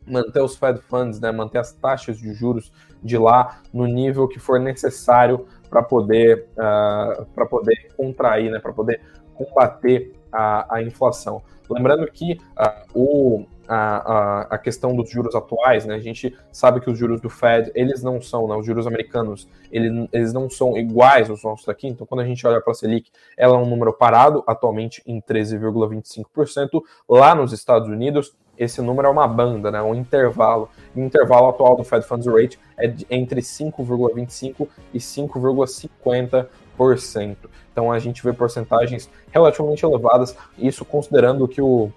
manter 0.05 0.41
os 0.41 0.55
Fed 0.55 0.79
Funds, 0.81 1.19
né, 1.19 1.31
manter 1.31 1.57
as 1.57 1.73
taxas 1.73 2.17
de 2.17 2.31
juros 2.33 2.71
de 3.03 3.17
lá 3.17 3.59
no 3.73 3.85
nível 3.85 4.27
que 4.27 4.39
for 4.39 4.59
necessário 4.59 5.47
para 5.69 5.81
poder, 5.81 6.47
uh, 6.57 7.47
poder 7.47 7.89
contrair, 7.97 8.51
né, 8.51 8.59
para 8.59 8.71
poder 8.71 9.01
combater 9.33 10.13
a, 10.31 10.75
a 10.75 10.83
inflação. 10.83 11.41
Lembrando 11.69 12.07
que 12.07 12.33
uh, 12.33 12.85
o, 12.93 13.45
a, 13.67 14.47
a, 14.49 14.57
questão 14.57 14.95
dos 14.95 15.09
juros 15.09 15.35
atuais, 15.35 15.85
né? 15.85 15.95
A 15.95 15.99
gente 15.99 16.35
sabe 16.51 16.79
que 16.79 16.89
os 16.89 16.97
juros 16.97 17.19
do 17.19 17.29
Fed, 17.29 17.71
eles 17.75 18.01
não 18.01 18.21
são, 18.21 18.47
né? 18.47 18.55
Os 18.55 18.65
juros 18.65 18.87
americanos, 18.87 19.47
eles, 19.71 20.33
não 20.33 20.49
são 20.49 20.77
iguais 20.77 21.29
aos 21.29 21.43
nossos 21.43 21.65
daqui. 21.65 21.87
Então, 21.87 22.07
quando 22.07 22.21
a 22.21 22.25
gente 22.25 22.47
olha 22.47 22.61
para 22.61 22.71
a 22.71 22.73
Selic, 22.73 23.11
ela 23.35 23.55
é 23.55 23.59
um 23.59 23.69
número 23.69 23.91
parado, 23.91 24.43
atualmente 24.47 25.03
em 25.05 25.21
13,25%. 25.21 26.81
Lá 27.09 27.35
nos 27.35 27.51
Estados 27.51 27.89
Unidos, 27.89 28.33
esse 28.57 28.81
número 28.81 29.07
é 29.07 29.11
uma 29.11 29.27
banda, 29.27 29.69
né? 29.69 29.81
Um 29.81 29.93
intervalo. 29.93 30.69
o 30.95 30.99
intervalo 30.99 31.49
atual 31.49 31.75
do 31.75 31.83
Fed 31.83 32.05
Funds 32.05 32.25
Rate 32.25 32.57
é 32.77 32.87
de, 32.87 33.05
entre 33.09 33.41
5,25% 33.41 34.65
e 34.93 34.97
5,50%. 34.97 37.35
Então 37.71 37.91
a 37.91 37.99
gente 37.99 38.23
vê 38.23 38.31
porcentagens 38.33 39.09
relativamente 39.29 39.85
elevadas, 39.85 40.35
isso 40.57 40.83
considerando 40.83 41.47
que, 41.47 41.61
o, 41.61 41.91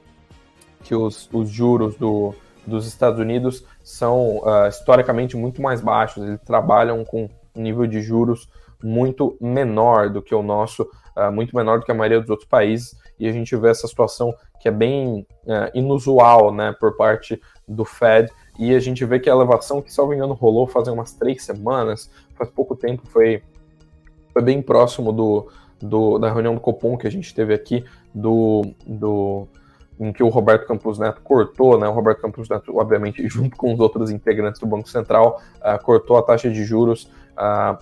que 0.82 0.94
os, 0.94 1.28
os 1.32 1.48
juros 1.50 1.96
do, 1.96 2.34
dos 2.66 2.86
Estados 2.86 3.20
Unidos 3.20 3.64
são 3.82 4.38
uh, 4.38 4.68
historicamente 4.68 5.36
muito 5.36 5.60
mais 5.60 5.80
baixos, 5.80 6.24
eles 6.24 6.40
trabalham 6.42 7.04
com 7.04 7.28
um 7.54 7.62
nível 7.62 7.86
de 7.86 8.00
juros 8.00 8.48
muito 8.82 9.36
menor 9.40 10.08
do 10.08 10.22
que 10.22 10.34
o 10.34 10.42
nosso, 10.42 10.82
uh, 11.16 11.30
muito 11.32 11.54
menor 11.54 11.78
do 11.78 11.84
que 11.84 11.92
a 11.92 11.94
maioria 11.94 12.20
dos 12.20 12.30
outros 12.30 12.48
países, 12.48 12.98
e 13.18 13.28
a 13.28 13.32
gente 13.32 13.54
vê 13.56 13.68
essa 13.68 13.86
situação 13.86 14.34
que 14.60 14.68
é 14.68 14.70
bem 14.70 15.26
uh, 15.44 15.70
inusual 15.74 16.52
né, 16.52 16.74
por 16.78 16.96
parte 16.96 17.40
do 17.66 17.84
Fed, 17.84 18.30
e 18.58 18.74
a 18.74 18.80
gente 18.80 19.04
vê 19.04 19.18
que 19.18 19.28
a 19.28 19.32
elevação, 19.32 19.80
que 19.80 19.92
salvo 19.92 20.14
engano 20.14 20.34
rolou 20.34 20.66
faz 20.66 20.88
umas 20.88 21.12
três 21.12 21.44
semanas, 21.44 22.10
faz 22.34 22.50
pouco 22.50 22.74
tempo, 22.74 23.06
foi 23.06 23.42
foi 24.32 24.42
bem 24.42 24.62
próximo 24.62 25.12
do, 25.12 25.48
do, 25.80 26.18
da 26.18 26.32
reunião 26.32 26.54
do 26.54 26.60
Copom 26.60 26.96
que 26.96 27.06
a 27.06 27.10
gente 27.10 27.34
teve 27.34 27.52
aqui, 27.52 27.84
do, 28.14 28.62
do, 28.86 29.46
em 30.00 30.12
que 30.12 30.22
o 30.22 30.28
Roberto 30.28 30.66
Campos 30.66 30.98
Neto 30.98 31.20
cortou, 31.22 31.78
né? 31.78 31.86
O 31.86 31.92
Roberto 31.92 32.22
Campos 32.22 32.48
Neto, 32.48 32.78
obviamente, 32.78 33.28
junto 33.28 33.54
com 33.54 33.74
os 33.74 33.80
outros 33.80 34.10
integrantes 34.10 34.58
do 34.58 34.66
Banco 34.66 34.88
Central, 34.88 35.42
uh, 35.58 35.78
cortou 35.84 36.16
a 36.16 36.22
taxa 36.22 36.48
de 36.50 36.64
juros 36.64 37.04
uh, 37.34 37.76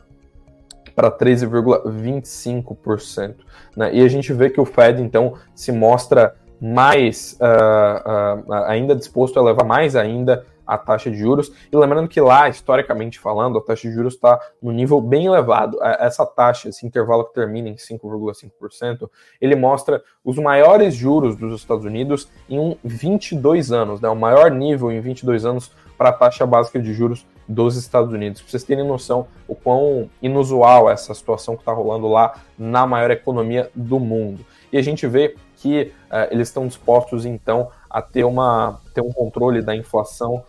para 0.96 1.12
13,25%. 1.12 3.36
Né? 3.76 3.94
E 3.94 4.02
a 4.02 4.08
gente 4.08 4.32
vê 4.32 4.50
que 4.50 4.60
o 4.60 4.64
Fed, 4.64 5.00
então, 5.00 5.34
se 5.54 5.70
mostra 5.70 6.34
mais 6.60 7.38
uh, 7.40 8.52
ainda 8.64 8.96
disposto 8.96 9.38
a 9.38 9.42
levar 9.42 9.64
mais 9.64 9.94
ainda 9.94 10.44
a 10.68 10.76
taxa 10.76 11.10
de 11.10 11.16
juros. 11.16 11.50
E 11.72 11.76
lembrando 11.76 12.06
que 12.06 12.20
lá, 12.20 12.46
historicamente 12.46 13.18
falando, 13.18 13.56
a 13.56 13.62
taxa 13.62 13.88
de 13.88 13.94
juros 13.94 14.14
está 14.14 14.38
no 14.62 14.70
nível 14.70 15.00
bem 15.00 15.24
elevado. 15.24 15.78
Essa 15.82 16.26
taxa, 16.26 16.68
esse 16.68 16.86
intervalo 16.86 17.24
que 17.24 17.32
termina 17.32 17.70
em 17.70 17.76
5,5%, 17.76 19.08
ele 19.40 19.56
mostra 19.56 20.02
os 20.22 20.36
maiores 20.36 20.94
juros 20.94 21.34
dos 21.36 21.58
Estados 21.58 21.86
Unidos 21.86 22.28
em 22.50 22.76
22 22.84 23.72
anos, 23.72 23.98
né? 24.02 24.10
o 24.10 24.14
maior 24.14 24.50
nível 24.50 24.92
em 24.92 25.00
22 25.00 25.46
anos 25.46 25.72
para 25.96 26.10
a 26.10 26.12
taxa 26.12 26.46
básica 26.46 26.78
de 26.78 26.92
juros 26.92 27.26
dos 27.48 27.76
Estados 27.76 28.12
Unidos. 28.12 28.42
Para 28.42 28.50
vocês 28.50 28.62
terem 28.62 28.86
noção 28.86 29.26
o 29.48 29.54
quão 29.54 30.10
inusual 30.20 30.90
é 30.90 30.92
essa 30.92 31.14
situação 31.14 31.56
que 31.56 31.62
está 31.62 31.72
rolando 31.72 32.06
lá 32.06 32.34
na 32.58 32.86
maior 32.86 33.10
economia 33.10 33.70
do 33.74 33.98
mundo. 33.98 34.44
E 34.70 34.76
a 34.76 34.82
gente 34.82 35.06
vê 35.06 35.34
que 35.56 35.92
uh, 36.10 36.28
eles 36.30 36.48
estão 36.48 36.66
dispostos, 36.66 37.24
então, 37.24 37.70
a 37.90 38.00
ter, 38.00 38.24
uma, 38.24 38.80
ter 38.94 39.00
um 39.00 39.10
controle 39.10 39.62
da 39.62 39.74
inflação 39.74 40.44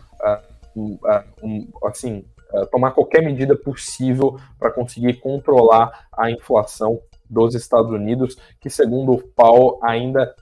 um, 0.76 1.68
assim, 1.84 2.24
tomar 2.70 2.92
qualquer 2.92 3.22
medida 3.22 3.56
possível 3.56 4.38
para 4.58 4.70
conseguir 4.70 5.20
controlar 5.20 6.08
a 6.12 6.30
inflação 6.30 7.00
dos 7.28 7.54
Estados 7.54 7.92
Unidos, 7.92 8.36
que 8.60 8.68
segundo 8.68 9.12
o 9.12 9.22
Paulo 9.22 9.78
ainda 9.82 10.34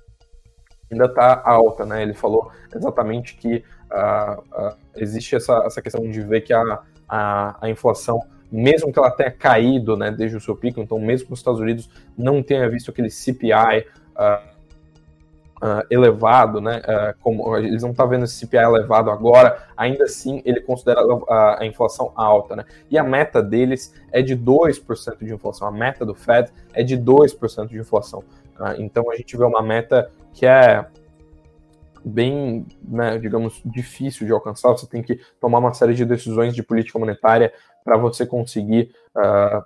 ainda 0.90 1.04
está 1.04 1.42
alta, 1.44 1.84
né? 1.84 2.02
Ele 2.02 2.14
falou 2.14 2.50
exatamente 2.74 3.36
que 3.36 3.62
uh, 3.92 4.40
uh, 4.40 4.76
existe 4.96 5.36
essa, 5.36 5.62
essa 5.66 5.82
questão 5.82 6.08
de 6.08 6.20
ver 6.22 6.40
que 6.40 6.52
a, 6.52 6.82
a, 7.06 7.58
a, 7.60 7.68
inflação, 7.68 8.20
mesmo 8.50 8.90
que 8.90 8.98
ela 8.98 9.10
tenha 9.10 9.30
caído, 9.30 9.98
né, 9.98 10.10
desde 10.10 10.38
o 10.38 10.40
seu 10.40 10.56
pico, 10.56 10.80
então 10.80 10.98
mesmo 10.98 11.26
que 11.26 11.32
os 11.34 11.40
Estados 11.40 11.60
Unidos 11.60 11.90
não 12.16 12.42
tenha 12.42 12.68
visto 12.70 12.90
aquele 12.90 13.10
CPI 13.10 13.86
uh, 14.16 14.57
uh, 15.62 15.86
elevado, 15.90 16.60
né? 16.60 16.80
Uh, 16.80 17.18
como 17.20 17.56
eles 17.56 17.82
não 17.82 17.90
estão 17.90 18.06
tá 18.06 18.10
vendo 18.10 18.24
esse 18.24 18.34
CPI 18.34 18.58
elevado 18.58 19.10
agora, 19.10 19.66
ainda 19.76 20.04
assim 20.04 20.42
ele 20.44 20.60
considera 20.60 21.00
a, 21.28 21.62
a, 21.62 21.66
inflação 21.66 22.12
alta, 22.14 22.56
né? 22.56 22.64
E 22.90 22.98
a 22.98 23.04
meta 23.04 23.42
deles 23.42 23.94
é 24.12 24.22
de 24.22 24.36
2% 24.36 25.18
de 25.24 25.32
inflação. 25.32 25.68
A 25.68 25.72
meta 25.72 26.04
do 26.04 26.14
Fed 26.14 26.50
é 26.72 26.82
de 26.82 26.96
2% 26.96 27.68
de 27.68 27.78
inflação. 27.78 28.20
Uh, 28.58 28.74
então 28.78 29.10
a 29.10 29.16
gente 29.16 29.36
vê 29.36 29.44
uma 29.44 29.62
meta 29.62 30.10
que 30.32 30.46
é 30.46 30.86
bem, 32.04 32.66
né, 32.82 33.18
digamos, 33.18 33.60
difícil 33.64 34.26
de 34.26 34.32
alcançar. 34.32 34.70
Você 34.70 34.86
tem 34.86 35.02
que 35.02 35.20
tomar 35.40 35.58
uma 35.58 35.74
série 35.74 35.94
de 35.94 36.04
decisões 36.04 36.54
de 36.54 36.62
política 36.62 36.98
monetária 36.98 37.52
para 37.84 37.96
você 37.96 38.24
conseguir 38.24 38.92
uh, 39.16 39.62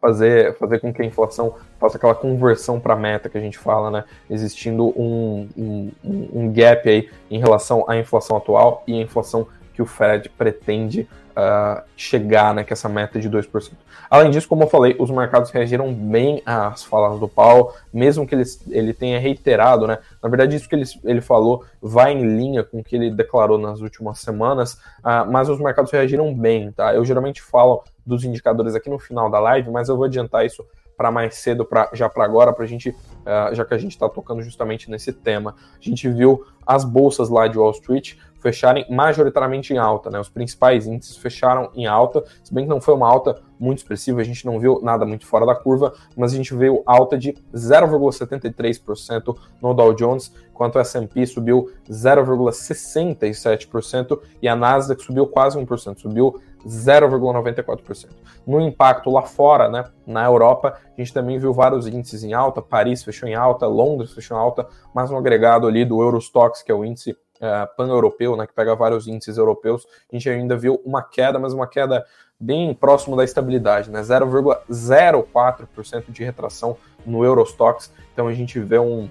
fazer, 0.00 0.56
fazer 0.56 0.80
com 0.80 0.92
que 0.92 1.02
a 1.02 1.04
inflação 1.04 1.54
faça 1.78 1.96
aquela 1.96 2.14
conversão 2.14 2.78
para 2.78 2.96
meta 2.96 3.28
que 3.28 3.38
a 3.38 3.40
gente 3.40 3.58
fala, 3.58 3.90
né? 3.90 4.04
Existindo 4.28 4.88
um, 4.98 5.48
um, 5.56 5.92
um 6.32 6.52
gap 6.52 6.88
aí 6.88 7.08
em 7.30 7.38
relação 7.38 7.84
à 7.88 7.96
inflação 7.96 8.36
atual 8.36 8.82
e 8.86 8.94
a 8.94 9.02
inflação 9.02 9.46
que 9.74 9.82
o 9.82 9.86
Fed 9.86 10.28
pretende 10.30 11.08
uh, 11.36 11.82
chegar, 11.96 12.54
né, 12.54 12.64
que 12.64 12.72
essa 12.72 12.88
meta 12.88 13.18
é 13.18 13.20
de 13.20 13.28
2%. 13.28 13.72
Além 14.08 14.30
disso, 14.30 14.48
como 14.48 14.62
eu 14.62 14.68
falei, 14.68 14.96
os 14.98 15.10
mercados 15.10 15.50
reagiram 15.50 15.92
bem 15.92 16.42
às 16.46 16.84
falas 16.84 17.20
do 17.20 17.28
Paulo, 17.28 17.72
mesmo 17.92 18.26
que 18.26 18.34
ele, 18.34 18.44
ele 18.70 18.94
tenha 18.94 19.18
reiterado, 19.18 19.86
né, 19.86 19.98
na 20.22 20.28
verdade 20.28 20.56
isso 20.56 20.68
que 20.68 20.74
ele, 20.74 20.84
ele 21.04 21.20
falou 21.20 21.64
vai 21.82 22.12
em 22.12 22.36
linha 22.36 22.64
com 22.64 22.78
o 22.78 22.84
que 22.84 22.96
ele 22.96 23.10
declarou 23.10 23.58
nas 23.58 23.80
últimas 23.80 24.18
semanas, 24.20 24.74
uh, 25.04 25.30
mas 25.30 25.48
os 25.48 25.58
mercados 25.60 25.92
reagiram 25.92 26.32
bem, 26.34 26.72
tá? 26.72 26.94
Eu 26.94 27.04
geralmente 27.04 27.42
falo 27.42 27.84
dos 28.04 28.24
indicadores 28.24 28.74
aqui 28.74 28.88
no 28.88 28.98
final 28.98 29.30
da 29.30 29.38
live, 29.38 29.70
mas 29.70 29.88
eu 29.88 29.96
vou 29.96 30.06
adiantar 30.06 30.46
isso 30.46 30.64
para 30.96 31.10
mais 31.10 31.34
cedo, 31.34 31.64
pra, 31.64 31.90
já 31.92 32.08
para 32.08 32.24
agora, 32.24 32.52
para 32.52 32.64
a 32.64 32.66
gente, 32.66 32.88
uh, 32.90 33.54
já 33.54 33.64
que 33.64 33.74
a 33.74 33.78
gente 33.78 33.92
está 33.92 34.08
tocando 34.08 34.40
justamente 34.42 34.90
nesse 34.90 35.12
tema. 35.12 35.54
A 35.78 35.82
gente 35.82 36.08
viu 36.08 36.46
as 36.66 36.84
bolsas 36.84 37.28
lá 37.28 37.46
de 37.46 37.58
Wall 37.58 37.72
Street 37.72 38.14
fecharem 38.46 38.86
majoritariamente 38.88 39.74
em 39.74 39.76
alta, 39.76 40.08
né? 40.08 40.20
Os 40.20 40.28
principais 40.28 40.86
índices 40.86 41.16
fecharam 41.16 41.68
em 41.74 41.88
alta, 41.88 42.22
se 42.44 42.54
bem 42.54 42.62
que 42.62 42.70
não 42.70 42.80
foi 42.80 42.94
uma 42.94 43.08
alta 43.08 43.42
muito 43.58 43.78
expressiva, 43.78 44.20
a 44.20 44.24
gente 44.24 44.46
não 44.46 44.60
viu 44.60 44.80
nada 44.80 45.04
muito 45.04 45.26
fora 45.26 45.44
da 45.44 45.56
curva, 45.56 45.92
mas 46.16 46.32
a 46.32 46.36
gente 46.36 46.54
viu 46.54 46.80
alta 46.86 47.18
de 47.18 47.32
0,73% 47.52 49.36
no 49.60 49.74
Dow 49.74 49.92
Jones, 49.94 50.32
enquanto 50.48 50.76
o 50.76 50.78
S&P 50.78 51.26
subiu 51.26 51.72
0,67% 51.90 54.20
e 54.40 54.46
a 54.46 54.54
Nasdaq 54.54 55.02
subiu 55.02 55.26
quase 55.26 55.58
1%, 55.58 55.98
subiu 55.98 56.40
0,94%. 56.64 58.10
No 58.46 58.60
impacto 58.60 59.10
lá 59.10 59.22
fora, 59.22 59.68
né, 59.68 59.86
na 60.06 60.24
Europa, 60.24 60.78
a 60.96 61.00
gente 61.00 61.12
também 61.12 61.36
viu 61.36 61.52
vários 61.52 61.88
índices 61.88 62.22
em 62.22 62.32
alta, 62.32 62.62
Paris 62.62 63.02
fechou 63.02 63.28
em 63.28 63.34
alta, 63.34 63.66
Londres 63.66 64.12
fechou 64.12 64.36
em 64.36 64.40
alta, 64.40 64.68
mas 64.94 65.10
no 65.10 65.16
agregado 65.16 65.66
ali 65.66 65.84
do 65.84 66.00
Eurostox, 66.00 66.62
que 66.62 66.70
é 66.70 66.74
o 66.74 66.84
índice 66.84 67.16
uh, 67.36 67.66
pan-europeu, 67.76 68.36
né, 68.36 68.46
que 68.46 68.52
pega 68.52 68.74
vários 68.74 69.06
índices 69.06 69.38
europeus, 69.38 69.86
a 70.10 70.16
gente 70.16 70.28
ainda 70.28 70.56
viu 70.56 70.80
uma 70.84 71.02
queda, 71.02 71.38
mas 71.38 71.52
uma 71.52 71.66
queda 71.66 72.04
bem 72.38 72.74
próximo 72.74 73.16
da 73.16 73.24
estabilidade, 73.24 73.90
né, 73.90 74.02
0,04% 74.02 76.10
de 76.10 76.24
retração 76.24 76.76
no 77.04 77.24
Eurostox, 77.24 77.92
então 78.12 78.28
a 78.28 78.34
gente 78.34 78.60
vê 78.60 78.78
um, 78.78 79.08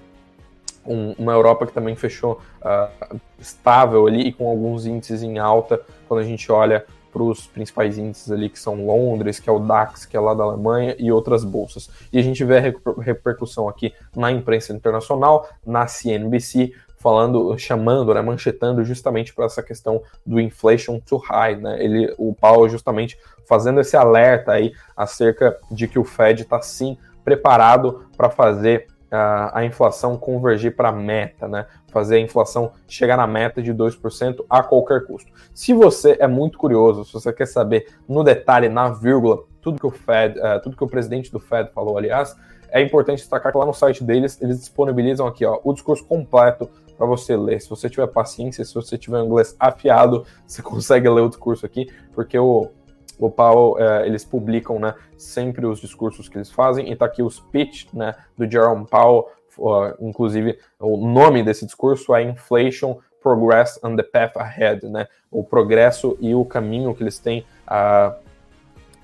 um, 0.86 1.12
uma 1.18 1.32
Europa 1.32 1.66
que 1.66 1.72
também 1.72 1.96
fechou 1.96 2.40
uh, 2.62 3.18
estável 3.38 4.06
ali 4.06 4.28
e 4.28 4.32
com 4.32 4.48
alguns 4.48 4.86
índices 4.86 5.22
em 5.22 5.38
alta 5.38 5.80
quando 6.08 6.20
a 6.20 6.24
gente 6.24 6.50
olha 6.52 6.86
para 7.16 7.22
os 7.22 7.46
principais 7.46 7.96
índices 7.96 8.30
ali 8.30 8.50
que 8.50 8.58
são 8.58 8.84
Londres, 8.84 9.40
que 9.40 9.48
é 9.48 9.52
o 9.52 9.58
DAX, 9.58 10.04
que 10.04 10.14
é 10.14 10.20
lá 10.20 10.34
da 10.34 10.44
Alemanha 10.44 10.94
e 10.98 11.10
outras 11.10 11.44
bolsas. 11.44 11.88
E 12.12 12.18
a 12.18 12.22
gente 12.22 12.44
vê 12.44 12.58
a 12.58 13.00
repercussão 13.00 13.70
aqui 13.70 13.94
na 14.14 14.30
imprensa 14.30 14.74
internacional, 14.74 15.48
na 15.64 15.86
CNBC, 15.86 16.74
falando, 17.06 17.56
chamando, 17.56 18.12
né, 18.12 18.20
manchetando 18.20 18.82
justamente 18.82 19.32
para 19.32 19.44
essa 19.44 19.62
questão 19.62 20.02
do 20.26 20.40
inflation 20.40 20.98
too 20.98 21.18
high, 21.18 21.54
né? 21.54 21.80
Ele, 21.80 22.12
o 22.18 22.34
Powell 22.34 22.68
justamente 22.68 23.16
fazendo 23.48 23.78
esse 23.78 23.96
alerta 23.96 24.50
aí 24.50 24.72
acerca 24.96 25.56
de 25.70 25.86
que 25.86 26.00
o 26.00 26.04
Fed 26.04 26.42
está 26.42 26.60
sim 26.60 26.98
preparado 27.24 28.08
para 28.16 28.28
fazer 28.28 28.88
a, 29.08 29.60
a 29.60 29.64
inflação 29.64 30.18
convergir 30.18 30.74
para 30.74 30.88
a 30.88 30.92
meta, 30.92 31.46
né? 31.46 31.66
Fazer 31.92 32.16
a 32.16 32.20
inflação 32.20 32.72
chegar 32.88 33.16
na 33.16 33.26
meta 33.28 33.62
de 33.62 33.72
2% 33.72 34.44
a 34.50 34.64
qualquer 34.64 35.06
custo. 35.06 35.30
Se 35.54 35.72
você 35.72 36.16
é 36.18 36.26
muito 36.26 36.58
curioso, 36.58 37.04
se 37.04 37.12
você 37.12 37.32
quer 37.32 37.46
saber 37.46 37.86
no 38.08 38.24
detalhe, 38.24 38.68
na 38.68 38.88
vírgula, 38.88 39.44
tudo 39.62 39.78
que 39.78 39.86
o 39.86 39.92
Fed, 39.92 40.40
uh, 40.40 40.60
tudo 40.60 40.76
que 40.76 40.82
o 40.82 40.88
presidente 40.88 41.30
do 41.30 41.38
Fed 41.38 41.70
falou, 41.72 41.96
aliás, 41.96 42.34
é 42.68 42.82
importante 42.82 43.18
destacar 43.18 43.52
que 43.52 43.58
lá 43.58 43.64
no 43.64 43.72
site 43.72 44.02
deles, 44.02 44.40
eles 44.42 44.58
disponibilizam 44.58 45.26
aqui 45.26 45.44
ó, 45.44 45.60
o 45.62 45.72
discurso 45.72 46.04
completo 46.04 46.68
para 46.96 47.06
você 47.06 47.36
ler. 47.36 47.60
Se 47.60 47.68
você 47.68 47.88
tiver 47.88 48.06
paciência, 48.06 48.64
se 48.64 48.74
você 48.74 48.96
tiver 48.96 49.22
inglês 49.22 49.54
afiado, 49.58 50.24
você 50.46 50.62
consegue 50.62 51.08
ler 51.08 51.22
o 51.22 51.28
discurso 51.28 51.66
aqui, 51.66 51.90
porque 52.14 52.38
o, 52.38 52.70
o 53.18 53.30
Powell, 53.30 53.78
é, 53.78 54.06
eles 54.06 54.24
publicam 54.24 54.78
né, 54.78 54.94
sempre 55.16 55.66
os 55.66 55.80
discursos 55.80 56.28
que 56.28 56.36
eles 56.36 56.50
fazem, 56.50 56.90
e 56.90 56.96
tá 56.96 57.06
aqui 57.06 57.22
o 57.22 57.30
speech 57.30 57.88
né, 57.92 58.14
do 58.36 58.50
Jerome 58.50 58.86
Powell, 58.86 59.28
uh, 59.58 59.94
inclusive 60.00 60.58
o 60.78 60.96
nome 60.96 61.42
desse 61.42 61.64
discurso 61.64 62.14
é 62.14 62.22
Inflation, 62.22 62.98
Progress 63.22 63.80
and 63.82 63.96
the 63.96 64.02
Path 64.02 64.36
Ahead, 64.36 64.86
né, 64.86 65.08
o 65.30 65.42
progresso 65.42 66.16
e 66.20 66.34
o 66.34 66.44
caminho 66.44 66.94
que 66.94 67.02
eles 67.02 67.18
têm 67.18 67.44
uh, 67.66 68.25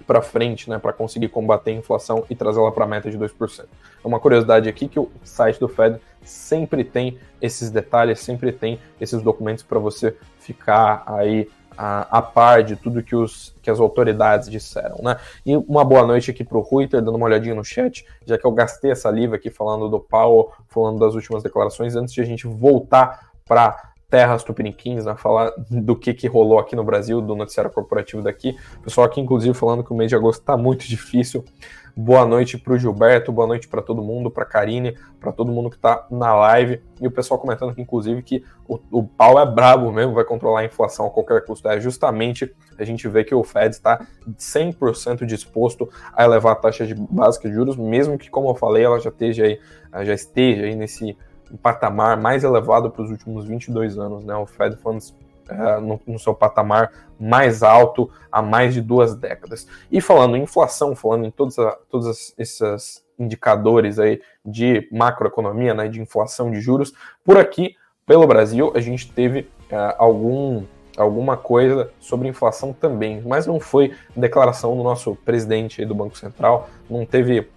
para 0.02 0.20
frente, 0.22 0.68
né, 0.68 0.78
para 0.78 0.92
conseguir 0.92 1.28
combater 1.28 1.70
a 1.70 1.74
inflação 1.74 2.24
e 2.28 2.34
trazê-la 2.34 2.70
para 2.72 2.84
a 2.84 2.88
meta 2.88 3.10
de 3.10 3.18
2%. 3.18 3.60
É 3.62 3.66
uma 4.06 4.20
curiosidade 4.20 4.68
aqui 4.68 4.88
que 4.88 4.98
o 4.98 5.10
site 5.22 5.58
do 5.58 5.68
Fed 5.68 6.00
sempre 6.22 6.84
tem 6.84 7.18
esses 7.40 7.70
detalhes, 7.70 8.20
sempre 8.20 8.52
tem 8.52 8.78
esses 9.00 9.22
documentos 9.22 9.62
para 9.62 9.78
você 9.78 10.16
ficar 10.38 11.02
aí 11.06 11.48
a, 11.76 12.18
a, 12.18 12.22
par 12.22 12.62
de 12.62 12.76
tudo 12.76 13.02
que, 13.02 13.16
os, 13.16 13.54
que 13.62 13.70
as 13.70 13.80
autoridades 13.80 14.50
disseram, 14.50 14.98
né? 15.02 15.16
E 15.44 15.56
uma 15.56 15.84
boa 15.84 16.06
noite 16.06 16.30
aqui 16.30 16.44
para 16.44 16.58
o 16.58 16.60
Ruiter, 16.60 17.00
dando 17.00 17.16
uma 17.16 17.26
olhadinha 17.26 17.54
no 17.54 17.64
chat, 17.64 18.04
já 18.26 18.36
que 18.36 18.44
eu 18.44 18.52
gastei 18.52 18.90
essa 18.90 19.02
saliva 19.02 19.36
aqui 19.36 19.50
falando 19.50 19.88
do 19.88 19.98
Powell, 19.98 20.52
falando 20.68 20.98
das 20.98 21.14
últimas 21.14 21.42
declarações, 21.42 21.96
antes 21.96 22.12
de 22.12 22.20
a 22.20 22.24
gente 22.24 22.46
voltar 22.46 23.30
para 23.46 23.91
terras 24.12 24.44
tupiniquins, 24.44 25.06
né, 25.06 25.14
falar 25.16 25.54
do 25.70 25.96
que, 25.96 26.12
que 26.12 26.28
rolou 26.28 26.58
aqui 26.58 26.76
no 26.76 26.84
Brasil, 26.84 27.22
do 27.22 27.34
noticiário 27.34 27.72
corporativo 27.72 28.20
daqui. 28.20 28.54
Pessoal 28.84 29.06
aqui, 29.06 29.22
inclusive, 29.22 29.54
falando 29.54 29.82
que 29.82 29.90
o 29.90 29.96
mês 29.96 30.10
de 30.10 30.14
agosto 30.14 30.40
está 30.40 30.54
muito 30.54 30.86
difícil. 30.86 31.42
Boa 31.96 32.26
noite 32.26 32.58
para 32.58 32.74
o 32.74 32.78
Gilberto, 32.78 33.32
boa 33.32 33.46
noite 33.46 33.68
para 33.68 33.80
todo 33.80 34.02
mundo, 34.02 34.30
para 34.30 34.44
Karine, 34.44 34.98
para 35.18 35.32
todo 35.32 35.50
mundo 35.50 35.70
que 35.70 35.76
está 35.76 36.06
na 36.10 36.34
live. 36.34 36.82
E 37.00 37.06
o 37.06 37.10
pessoal 37.10 37.40
comentando 37.40 37.70
aqui, 37.70 37.80
inclusive, 37.80 38.22
que 38.22 38.44
o, 38.68 38.78
o 38.90 39.02
pau 39.02 39.40
é 39.40 39.46
brabo 39.46 39.90
mesmo, 39.90 40.12
vai 40.12 40.24
controlar 40.24 40.60
a 40.60 40.64
inflação 40.66 41.06
a 41.06 41.10
qualquer 41.10 41.42
custo. 41.46 41.66
É 41.66 41.80
justamente 41.80 42.54
a 42.76 42.84
gente 42.84 43.08
vê 43.08 43.24
que 43.24 43.34
o 43.34 43.42
Fed 43.42 43.74
está 43.74 44.06
100% 44.38 45.24
disposto 45.24 45.88
a 46.14 46.22
elevar 46.22 46.52
a 46.52 46.56
taxa 46.56 46.86
de 46.86 46.94
básica 46.94 47.48
de 47.48 47.54
juros, 47.54 47.76
mesmo 47.76 48.18
que, 48.18 48.28
como 48.28 48.50
eu 48.50 48.54
falei, 48.54 48.84
ela 48.84 49.00
já 49.00 49.08
esteja 49.08 49.44
aí, 49.44 49.58
já 50.04 50.12
esteja 50.12 50.64
aí 50.64 50.74
nesse 50.74 51.16
um 51.52 51.56
patamar 51.56 52.16
mais 52.16 52.44
elevado 52.44 52.90
para 52.90 53.02
os 53.02 53.10
últimos 53.10 53.44
22 53.44 53.98
anos, 53.98 54.24
né? 54.24 54.34
O 54.34 54.46
Fed 54.46 54.76
Funds 54.76 55.14
é, 55.48 55.80
no, 55.80 56.00
no, 56.06 56.18
seu 56.18 56.34
patamar 56.34 56.90
mais 57.18 57.62
alto 57.62 58.10
há 58.30 58.40
mais 58.40 58.72
de 58.72 58.80
duas 58.80 59.14
décadas. 59.14 59.66
E 59.90 60.00
falando 60.00 60.36
em 60.36 60.42
inflação, 60.42 60.94
falando 60.94 61.26
em 61.26 61.30
todos, 61.30 61.58
a, 61.58 61.72
todos 61.90 62.34
esses 62.38 63.04
indicadores 63.18 63.98
aí 63.98 64.20
de 64.44 64.88
macroeconomia, 64.90 65.74
né, 65.74 65.88
de 65.88 66.00
inflação 66.00 66.50
de 66.50 66.60
juros, 66.60 66.92
por 67.24 67.36
aqui, 67.36 67.76
pelo 68.06 68.26
Brasil, 68.26 68.72
a 68.74 68.80
gente 68.80 69.10
teve 69.12 69.48
é, 69.70 69.94
algum 69.98 70.64
alguma 70.94 71.38
coisa 71.38 71.90
sobre 71.98 72.28
inflação 72.28 72.70
também, 72.70 73.22
mas 73.24 73.46
não 73.46 73.58
foi 73.58 73.94
declaração 74.14 74.76
do 74.76 74.82
nosso 74.82 75.16
presidente 75.16 75.86
do 75.86 75.94
Banco 75.94 76.18
Central, 76.18 76.68
não 76.88 77.06
teve 77.06 77.48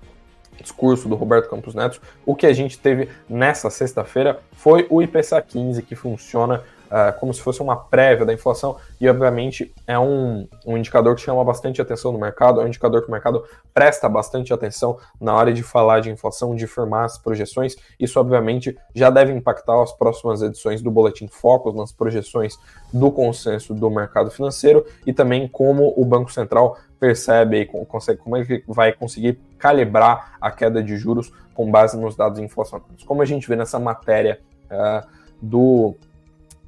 discurso 0.61 1.07
do 1.07 1.15
Roberto 1.15 1.49
Campos 1.49 1.75
Neto, 1.75 2.01
o 2.25 2.35
que 2.35 2.45
a 2.45 2.53
gente 2.53 2.77
teve 2.77 3.09
nessa 3.29 3.69
sexta-feira 3.69 4.39
foi 4.53 4.87
o 4.89 5.01
IPCA 5.01 5.41
15, 5.41 5.81
que 5.81 5.95
funciona 5.95 6.63
uh, 6.85 7.17
como 7.19 7.33
se 7.33 7.41
fosse 7.41 7.61
uma 7.61 7.75
prévia 7.75 8.25
da 8.25 8.33
inflação, 8.33 8.77
e 8.99 9.07
obviamente 9.09 9.73
é 9.87 9.97
um, 9.97 10.47
um 10.65 10.77
indicador 10.77 11.15
que 11.15 11.21
chama 11.21 11.43
bastante 11.43 11.81
atenção 11.81 12.11
no 12.11 12.19
mercado, 12.19 12.61
é 12.61 12.63
um 12.63 12.67
indicador 12.67 13.01
que 13.01 13.07
o 13.07 13.11
mercado 13.11 13.43
presta 13.73 14.07
bastante 14.07 14.53
atenção 14.53 14.97
na 15.19 15.33
hora 15.35 15.53
de 15.53 15.63
falar 15.63 15.99
de 15.99 16.09
inflação, 16.09 16.55
de 16.55 16.67
firmar 16.67 17.05
as 17.05 17.17
projeções. 17.17 17.75
Isso, 17.99 18.19
obviamente, 18.19 18.77
já 18.93 19.09
deve 19.09 19.33
impactar 19.33 19.81
as 19.81 19.91
próximas 19.91 20.41
edições 20.41 20.81
do 20.81 20.91
Boletim 20.91 21.27
Focus, 21.27 21.75
nas 21.75 21.91
projeções 21.91 22.57
do 22.91 23.11
consenso 23.11 23.73
do 23.73 23.89
mercado 23.89 24.31
financeiro 24.31 24.85
e 25.05 25.13
também 25.13 25.47
como 25.47 25.93
o 25.97 26.05
Banco 26.05 26.31
Central 26.31 26.77
percebe 26.99 27.61
e 27.61 27.65
consegue, 27.65 28.19
como 28.19 28.37
é 28.37 28.45
que 28.45 28.63
vai 28.67 28.93
conseguir 28.93 29.39
calibrar 29.57 30.37
a 30.39 30.49
queda 30.49 30.81
de 30.81 30.95
juros 30.97 31.31
com 31.53 31.69
base 31.69 31.97
nos 31.97 32.15
dados 32.15 32.39
inflacionários. 32.39 33.03
Como 33.03 33.21
a 33.21 33.25
gente 33.25 33.47
vê 33.47 33.55
nessa 33.55 33.79
matéria 33.79 34.39
uh, 34.65 35.07
do 35.41 35.95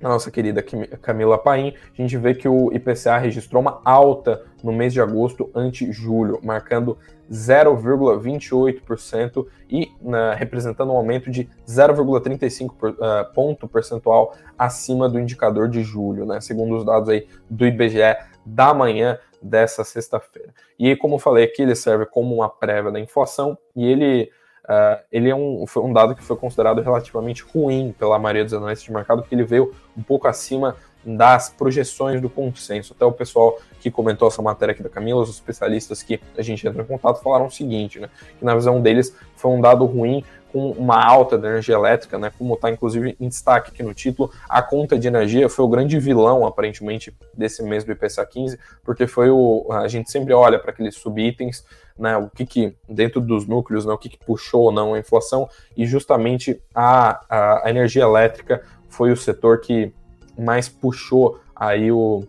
a 0.02 0.10
nossa 0.10 0.30
querida 0.30 0.62
Camila 1.02 1.38
Paim, 1.38 1.74
a 1.92 2.02
gente 2.02 2.16
vê 2.18 2.36
que 2.36 2.48
o 2.48 2.72
IPCA 2.72 3.18
registrou 3.18 3.62
uma 3.62 3.82
alta 3.84 4.46
no 4.64 4.72
mês 4.72 4.94
de 4.94 5.02
agosto 5.02 5.50
ante 5.56 5.92
julho, 5.92 6.40
marcando 6.44 6.98
0,28% 7.32 9.48
e 9.70 9.92
né, 10.02 10.34
representando 10.36 10.92
um 10.92 10.98
aumento 10.98 11.30
de 11.30 11.48
0,35 11.68 12.70
uh, 12.70 13.34
ponto 13.34 13.68
percentual 13.68 14.34
acima 14.58 15.10
do 15.10 15.20
indicador 15.20 15.68
de 15.68 15.84
julho, 15.84 16.26
né, 16.26 16.40
segundo 16.42 16.78
os 16.78 16.86
dados 16.86 17.10
aí 17.10 17.28
do 17.50 17.66
IBGE 17.66 18.16
da 18.46 18.74
manhã 18.74 19.20
dessa 19.42 19.84
sexta-feira. 19.84 20.54
E 20.80 20.96
como 20.96 21.20
falei 21.20 21.44
aqui, 21.46 21.64
ele 21.64 21.76
serve 21.76 22.06
como 22.06 22.36
uma 22.36 22.50
prévia 22.50 22.92
da 22.92 23.00
inflação 23.00 23.58
e 23.76 23.86
ele 23.86 24.32
Uh, 24.68 25.00
ele 25.10 25.30
é 25.30 25.36
um, 25.36 25.66
foi 25.66 25.82
um 25.82 25.94
dado 25.94 26.14
que 26.14 26.22
foi 26.22 26.36
considerado 26.36 26.82
relativamente 26.82 27.42
ruim 27.42 27.96
pela 27.98 28.20
maioria 28.20 28.44
dos 28.44 28.54
analistas 28.54 28.86
de 28.86 28.92
mercado, 28.92 29.22
porque 29.22 29.34
ele 29.34 29.46
veio 29.46 29.74
um 29.98 30.04
pouco 30.04 30.28
acima 30.28 30.76
das 31.06 31.50
projeções 31.50 32.20
do 32.20 32.30
consenso. 32.30 32.94
Até 32.94 33.06
o 33.06 33.12
pessoal 33.14 33.58
que 33.80 33.90
comentou 33.90 34.28
essa 34.28 34.42
matéria 34.42 34.74
aqui 34.74 34.84
da 34.84 34.90
Camila, 34.90 35.22
os 35.22 35.30
especialistas 35.30 36.04
que 36.04 36.20
a 36.38 36.42
gente 36.42 36.68
entrou 36.68 36.84
em 36.84 36.88
contato, 36.88 37.22
falaram 37.22 37.46
o 37.46 37.52
seguinte, 37.52 37.98
né? 37.98 38.10
Que 38.38 38.44
na 38.44 38.54
visão 38.54 38.82
deles 38.82 39.16
foi 39.36 39.52
um 39.52 39.62
dado 39.62 39.86
ruim 39.86 40.22
com 40.52 40.72
uma 40.72 41.04
alta 41.04 41.38
da 41.38 41.48
energia 41.48 41.76
elétrica, 41.76 42.18
né? 42.18 42.32
Como 42.38 42.54
está 42.54 42.70
inclusive 42.70 43.16
em 43.20 43.28
destaque 43.28 43.72
aqui 43.72 43.84
no 43.84 43.94
título, 43.94 44.32
a 44.48 44.62
conta 44.62 44.98
de 44.98 45.08
energia 45.08 45.50
foi 45.50 45.66
o 45.66 45.68
grande 45.68 46.00
vilão, 46.00 46.46
aparentemente, 46.46 47.16
desse 47.34 47.62
mês 47.64 47.84
do 47.84 47.92
IPCA 47.92 48.26
15, 48.26 48.60
porque 48.84 49.08
foi 49.08 49.30
o. 49.30 49.68
A 49.72 49.88
gente 49.88 50.12
sempre 50.12 50.34
olha 50.34 50.60
para 50.60 50.72
aqueles 50.72 50.96
subitens, 50.96 51.66
né? 51.98 52.18
O 52.18 52.30
que, 52.30 52.46
que 52.46 52.76
dentro 52.88 53.20
dos 53.20 53.46
núcleos, 53.46 53.86
né? 53.86 53.94
O 53.94 53.98
que, 53.98 54.10
que 54.10 54.18
puxou 54.18 54.64
ou 54.64 54.72
não 54.72 54.94
a 54.94 55.00
inflação, 55.00 55.50
e 55.76 55.86
justamente 55.86 56.62
a, 56.74 57.22
a, 57.30 57.68
a 57.68 57.70
energia 57.70 58.04
elétrica 58.04 58.64
foi 58.90 59.12
o 59.12 59.18
setor 59.18 59.60
que 59.60 59.94
mais 60.38 60.70
puxou 60.70 61.40
aí 61.56 61.92
o, 61.92 62.24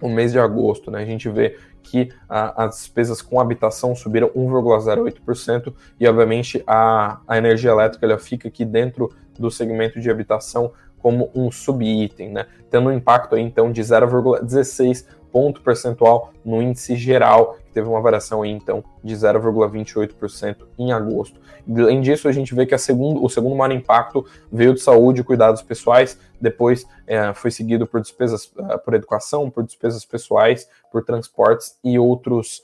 o 0.00 0.08
mês 0.08 0.32
de 0.32 0.38
agosto. 0.38 0.90
Né? 0.90 1.00
A 1.00 1.04
gente 1.04 1.28
vê 1.28 1.58
que 1.86 2.10
a, 2.28 2.64
as 2.64 2.76
despesas 2.76 3.22
com 3.22 3.40
habitação 3.40 3.94
subiram 3.94 4.28
1,08% 4.30 5.72
e, 5.98 6.06
obviamente, 6.06 6.62
a, 6.66 7.20
a 7.26 7.38
energia 7.38 7.70
elétrica 7.70 8.04
ela 8.04 8.18
fica 8.18 8.48
aqui 8.48 8.64
dentro 8.64 9.12
do 9.38 9.50
segmento 9.50 10.00
de 10.00 10.10
habitação 10.10 10.72
como 10.98 11.30
um 11.34 11.52
subitem, 11.52 12.32
né? 12.32 12.46
tendo 12.68 12.88
um 12.88 12.92
impacto 12.92 13.36
aí, 13.36 13.42
então 13.42 13.70
de 13.70 13.80
0,16 13.80 15.06
ponto 15.30 15.60
percentual 15.60 16.32
no 16.42 16.62
índice 16.62 16.96
geral, 16.96 17.58
que 17.66 17.72
teve 17.72 17.86
uma 17.86 18.00
variação 18.00 18.42
aí, 18.42 18.50
então 18.50 18.82
de 19.04 19.14
0,28% 19.14 20.56
em 20.78 20.92
agosto. 20.92 21.38
Além 21.68 22.00
disso, 22.00 22.26
a 22.26 22.32
gente 22.32 22.54
vê 22.54 22.64
que 22.64 22.76
segundo, 22.78 23.22
o 23.22 23.28
segundo 23.28 23.54
maior 23.54 23.72
impacto 23.72 24.24
veio 24.50 24.72
de 24.72 24.80
saúde 24.80 25.20
e 25.20 25.24
cuidados 25.24 25.60
pessoais, 25.60 26.18
depois 26.40 26.86
é, 27.06 27.32
foi 27.34 27.50
seguido 27.50 27.86
por 27.86 28.00
despesas 28.00 28.46
uh, 28.56 28.78
por 28.84 28.94
educação, 28.94 29.50
por 29.50 29.64
despesas 29.64 30.04
pessoais, 30.04 30.68
por 30.90 31.04
transportes 31.04 31.78
e 31.82 31.98
outros 31.98 32.62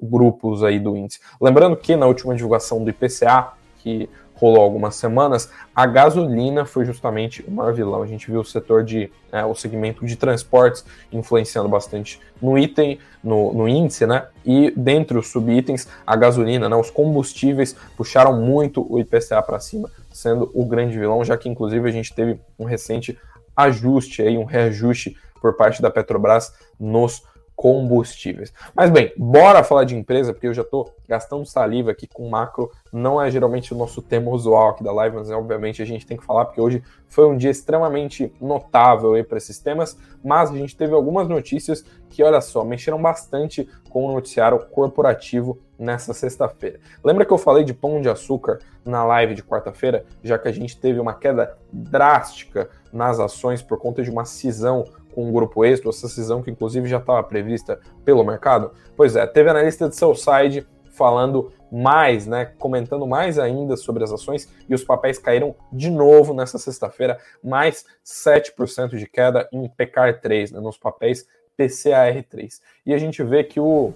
grupos 0.00 0.62
aí 0.62 0.78
do 0.78 0.96
índice. 0.96 1.20
Lembrando 1.40 1.76
que 1.76 1.96
na 1.96 2.06
última 2.06 2.34
divulgação 2.34 2.82
do 2.82 2.90
IPCA, 2.90 3.52
que 3.78 4.08
rolou 4.34 4.62
algumas 4.62 4.96
semanas, 4.96 5.50
a 5.74 5.86
gasolina 5.86 6.64
foi 6.64 6.84
justamente 6.84 7.42
o 7.46 7.50
maior 7.50 7.72
vilão. 7.72 8.02
A 8.02 8.06
gente 8.06 8.30
viu 8.30 8.40
o 8.40 8.44
setor 8.44 8.84
de, 8.84 9.10
é, 9.32 9.44
o 9.44 9.54
segmento 9.54 10.04
de 10.04 10.16
transportes 10.16 10.84
influenciando 11.12 11.68
bastante 11.68 12.20
no 12.42 12.58
item, 12.58 12.98
no, 13.22 13.52
no 13.54 13.68
índice, 13.68 14.06
né? 14.06 14.26
E 14.44 14.72
dentre 14.76 15.16
os 15.16 15.28
subitens, 15.28 15.88
a 16.06 16.16
gasolina, 16.16 16.68
né? 16.68 16.76
Os 16.76 16.90
combustíveis 16.90 17.74
puxaram 17.96 18.40
muito 18.40 18.84
o 18.92 18.98
IPCA 18.98 19.40
para 19.42 19.60
cima, 19.60 19.90
sendo 20.12 20.50
o 20.52 20.64
grande 20.64 20.98
vilão, 20.98 21.24
já 21.24 21.36
que 21.36 21.48
inclusive 21.48 21.88
a 21.88 21.92
gente 21.92 22.14
teve 22.14 22.40
um 22.58 22.64
recente 22.64 23.18
ajuste 23.56 24.22
aí, 24.22 24.36
um 24.36 24.44
reajuste 24.44 25.16
por 25.40 25.56
parte 25.56 25.80
da 25.80 25.90
Petrobras 25.90 26.52
nos 26.78 27.22
combustíveis. 27.56 28.52
Mas 28.74 28.90
bem, 28.90 29.12
bora 29.16 29.62
falar 29.62 29.84
de 29.84 29.96
empresa, 29.96 30.32
porque 30.32 30.46
eu 30.46 30.54
já 30.54 30.62
estou 30.62 30.92
gastando 31.08 31.46
saliva 31.46 31.92
aqui 31.92 32.06
com 32.06 32.28
macro. 32.28 32.70
Não 32.92 33.20
é 33.20 33.30
geralmente 33.30 33.72
o 33.72 33.76
nosso 33.76 34.02
tema 34.02 34.30
usual 34.30 34.70
aqui 34.70 34.82
da 34.82 34.92
live, 34.92 35.16
mas 35.16 35.30
obviamente 35.30 35.80
a 35.80 35.84
gente 35.84 36.06
tem 36.06 36.16
que 36.16 36.24
falar, 36.24 36.46
porque 36.46 36.60
hoje 36.60 36.82
foi 37.08 37.26
um 37.26 37.36
dia 37.36 37.50
extremamente 37.50 38.32
notável 38.40 39.12
para 39.24 39.38
esses 39.38 39.58
temas. 39.58 39.96
Mas 40.22 40.50
a 40.50 40.54
gente 40.54 40.76
teve 40.76 40.94
algumas 40.94 41.28
notícias 41.28 41.84
que, 42.08 42.22
olha 42.22 42.40
só, 42.40 42.64
mexeram 42.64 43.00
bastante 43.00 43.68
com 43.88 44.06
o 44.06 44.12
noticiário 44.12 44.58
corporativo 44.70 45.58
nessa 45.78 46.12
sexta-feira. 46.12 46.80
Lembra 47.02 47.24
que 47.24 47.32
eu 47.32 47.38
falei 47.38 47.64
de 47.64 47.74
pão 47.74 48.00
de 48.00 48.08
açúcar 48.08 48.58
na 48.84 49.04
live 49.04 49.34
de 49.34 49.42
quarta-feira, 49.42 50.04
já 50.22 50.38
que 50.38 50.48
a 50.48 50.52
gente 50.52 50.78
teve 50.78 51.00
uma 51.00 51.14
queda 51.14 51.56
drástica 51.72 52.68
nas 52.92 53.18
ações 53.18 53.62
por 53.62 53.78
conta 53.78 54.02
de 54.02 54.10
uma 54.10 54.24
cisão 54.24 54.84
com 55.14 55.28
o 55.28 55.32
grupo 55.32 55.64
Êxito, 55.64 55.88
essa 55.88 56.08
cisão 56.08 56.42
que 56.42 56.50
inclusive 56.50 56.88
já 56.88 56.98
estava 56.98 57.22
prevista 57.22 57.78
pelo 58.04 58.24
mercado? 58.24 58.72
Pois 58.96 59.14
é, 59.14 59.26
teve 59.26 59.48
analista 59.48 59.88
de 59.88 59.94
seu 59.94 60.14
site 60.14 60.66
falando 60.90 61.52
mais, 61.70 62.26
né, 62.26 62.52
comentando 62.58 63.06
mais 63.06 63.38
ainda 63.38 63.76
sobre 63.76 64.04
as 64.04 64.12
ações 64.12 64.48
e 64.68 64.74
os 64.74 64.84
papéis 64.84 65.18
caíram 65.18 65.54
de 65.72 65.90
novo 65.90 66.32
nessa 66.32 66.56
sexta-feira, 66.58 67.18
mais 67.42 67.84
7% 68.04 68.96
de 68.96 69.06
queda 69.06 69.48
em 69.52 69.68
PCAR3, 69.68 70.52
né, 70.52 70.60
nos 70.60 70.78
papéis 70.78 71.26
PCAR3. 71.58 72.60
E 72.86 72.94
a 72.94 72.98
gente 72.98 73.22
vê 73.24 73.42
que 73.42 73.58
o, 73.58 73.92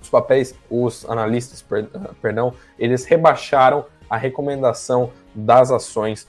os 0.00 0.08
papéis, 0.08 0.54
os 0.70 1.04
analistas, 1.08 1.60
per, 1.60 1.88
perdão, 2.20 2.54
eles 2.78 3.04
rebaixaram 3.04 3.84
a 4.08 4.16
recomendação 4.16 5.10
das 5.34 5.72
ações 5.72 6.28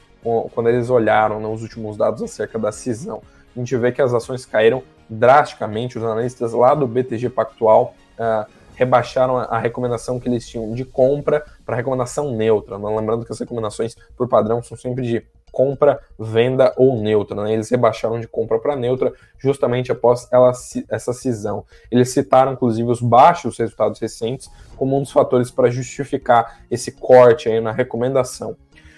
quando 0.54 0.69
eles 0.69 0.89
olharam 0.89 1.39
né, 1.39 1.47
últimos 1.47 1.97
dados 1.97 2.23
acerca 2.23 2.58
da 2.58 2.71
cisão 2.71 3.21
a 3.55 3.59
gente 3.59 3.75
vê 3.77 3.91
que 3.91 4.01
as 4.01 4.13
ações 4.13 4.45
caíram 4.45 4.83
drasticamente. 5.09 5.97
Os 5.97 6.03
analistas 6.03 6.53
lá 6.53 6.73
do 6.73 6.87
BTG 6.87 7.29
Pactual 7.29 7.95
uh, 8.17 8.49
rebaixaram 8.75 9.37
a, 9.37 9.57
recomendação 9.57 10.19
que 10.19 10.27
eles 10.27 10.47
tinham 10.47 10.73
de 10.73 10.83
compra 10.83 11.45
para 11.65 11.75
recomendação 11.75 12.31
neutra. 12.35 12.77
Né? 12.77 12.89
Lembrando 12.95 13.25
que 13.25 13.31
as 13.31 13.39
recomendações, 13.39 13.95
por 14.17 14.27
padrão, 14.27 14.61
são 14.63 14.75
sempre 14.75 15.05
de 15.05 15.23
compra, 15.51 15.99
venda 16.17 16.73
ou 16.75 16.99
neutra. 16.99 17.43
Né? 17.43 17.53
Eles 17.53 17.69
rebaixaram 17.69 18.19
de 18.19 18.27
compra 18.27 18.57
para 18.57 18.75
neutra 18.75 19.13
justamente 19.37 19.91
após 19.91 20.27
ela, 20.31 20.51
essa 20.89 21.13
cisão. 21.13 21.63
Eles 21.91 22.09
citaram, 22.09 22.53
inclusive, 22.53 22.89
os 22.89 23.01
baixos 23.01 23.59
resultados 23.59 23.99
recentes 23.99 24.49
como 24.75 24.97
um 24.97 25.03
dos 25.03 25.11
fatores 25.11 25.51
para 25.51 25.69
justificar 25.69 26.61
esse 26.71 26.91
corte 26.93 27.49
aí 27.49 27.61
na 27.61 27.71
recomendação 27.71 28.57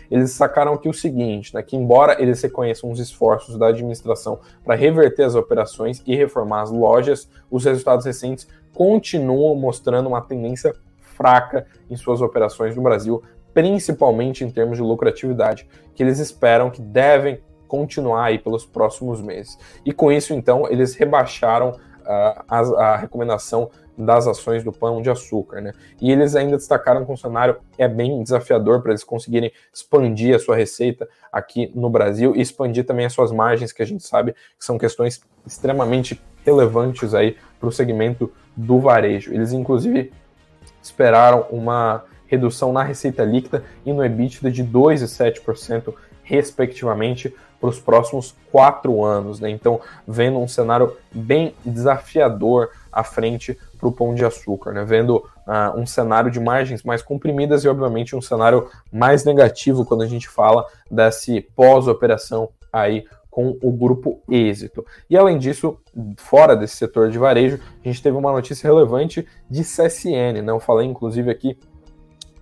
eles 0.10 0.32
sacaram 0.32 0.74
aqui 0.74 0.88
o 0.88 0.94
seguinte, 0.94 1.54
né, 1.54 1.62
que 1.62 1.76
embora 1.76 2.22
eles 2.22 2.42
reconheçam 2.42 2.92
os 2.92 3.00
esforços 3.00 3.58
da 3.58 3.68
administração 3.68 4.40
para 4.64 4.76
reverter 4.76 5.24
as 5.24 5.36
operações 5.36 6.02
e 6.06 6.16
reformar 6.16 6.62
as 6.62 6.72
lojas, 6.72 7.30
os 7.50 7.66
resultados 7.66 8.06
recentes 8.06 8.48
continuam 8.74 9.56
mostrando 9.56 10.08
uma 10.08 10.22
tendência 10.22 10.74
fraca 11.00 11.66
em 11.90 11.96
suas 11.96 12.22
operações 12.22 12.76
no 12.76 12.82
Brasil, 12.82 13.24
principalmente 13.54 14.44
em 14.44 14.52
termos 14.52 14.78
de 14.78 14.84
lucratividade, 14.84 15.68
que 15.96 16.04
eles 16.04 16.20
esperam 16.20 16.70
que 16.70 16.82
devem 16.82 17.40
continuar 17.68 18.26
aí 18.26 18.38
pelos 18.38 18.66
próximos 18.66 19.22
meses. 19.22 19.58
E 19.86 19.92
com 19.92 20.12
isso, 20.12 20.34
então, 20.34 20.68
eles 20.70 20.94
rebaixaram 20.96 21.70
uh, 21.70 22.44
a, 22.48 22.60
a 22.60 22.98
recomendação 22.98 23.72
das 23.98 24.28
ações 24.28 24.64
do 24.64 24.72
pão 24.72 25.02
de 25.02 25.10
açúcar, 25.10 25.62
né? 25.62 25.74
E 26.02 26.12
eles 26.12 26.36
ainda 26.36 26.58
destacaram 26.58 27.06
que 27.06 27.12
o 27.12 27.18
cenário 27.18 27.58
é 27.78 27.88
bem 27.88 28.22
desafiador 28.22 28.82
para 28.82 28.92
eles 28.92 29.04
conseguirem 29.04 29.52
expandir 29.74 30.36
a 30.36 30.40
sua 30.40 30.56
receita 30.56 31.08
aqui 31.32 31.72
no 31.74 31.90
Brasil 31.90 32.36
e 32.36 32.42
expandir 32.42 32.86
também 32.86 33.06
as 33.06 33.14
suas 33.14 33.32
margens, 33.32 33.72
que 33.72 33.82
a 33.82 33.86
gente 33.86 34.06
sabe 34.06 34.34
que 34.34 34.66
são 34.66 34.78
questões 34.78 35.22
extremamente 35.46 36.22
relevantes 36.46 37.14
aí 37.14 37.38
para 37.60 37.70
o 37.70 37.72
segmento 37.72 38.32
do 38.56 38.80
varejo. 38.80 39.34
Eles 39.34 39.52
inclusive 39.52 40.12
esperaram 40.82 41.46
uma 41.50 42.04
redução 42.28 42.74
na 42.74 42.84
receita 42.84 43.24
líquida 43.24 43.64
e 43.86 43.94
no 43.94 44.04
EBITDA 44.04 44.52
de 44.52 44.64
2 44.64 45.02
e 45.02 45.06
7% 45.06 45.94
respectivamente 46.24 47.34
para 47.60 47.70
os 47.70 47.80
próximos 47.80 48.36
quatro 48.52 49.04
anos, 49.04 49.40
né? 49.40 49.50
Então, 49.50 49.80
vendo 50.08 50.40
um 50.40 50.48
cenário 50.48 50.96
bem 51.12 51.56
desafiador 51.66 52.70
à 52.96 53.04
frente 53.04 53.60
para 53.78 53.90
o 53.90 53.92
pão 53.92 54.16
de 54.16 54.24
açúcar, 54.24 54.72
né? 54.72 54.86
Vendo 54.86 55.18
uh, 55.18 55.78
um 55.78 55.86
cenário 55.86 56.32
de 56.32 56.40
margens 56.40 56.82
mais 56.82 57.02
comprimidas 57.02 57.66
e, 57.66 57.68
obviamente, 57.68 58.16
um 58.16 58.22
cenário 58.22 58.70
mais 58.92 59.26
negativo 59.26 59.86
quando 59.86 60.04
a 60.04 60.08
gente 60.08 60.30
fala 60.30 60.66
desse 60.90 61.42
pós-operação 61.56 62.50
aí 62.72 63.06
com 63.30 63.58
o 63.62 63.70
grupo 63.70 64.22
Êxito. 64.32 64.86
E 65.10 65.18
além 65.18 65.38
disso, 65.38 65.78
fora 66.16 66.56
desse 66.56 66.78
setor 66.78 67.10
de 67.10 67.18
varejo, 67.18 67.60
a 67.84 67.88
gente 67.88 68.02
teve 68.02 68.16
uma 68.16 68.32
notícia 68.32 68.66
relevante 68.66 69.28
de 69.50 69.62
CSN, 69.62 70.42
né? 70.42 70.52
Eu 70.54 70.60
falei 70.62 70.88
inclusive 70.88 71.30
aqui 71.30 71.60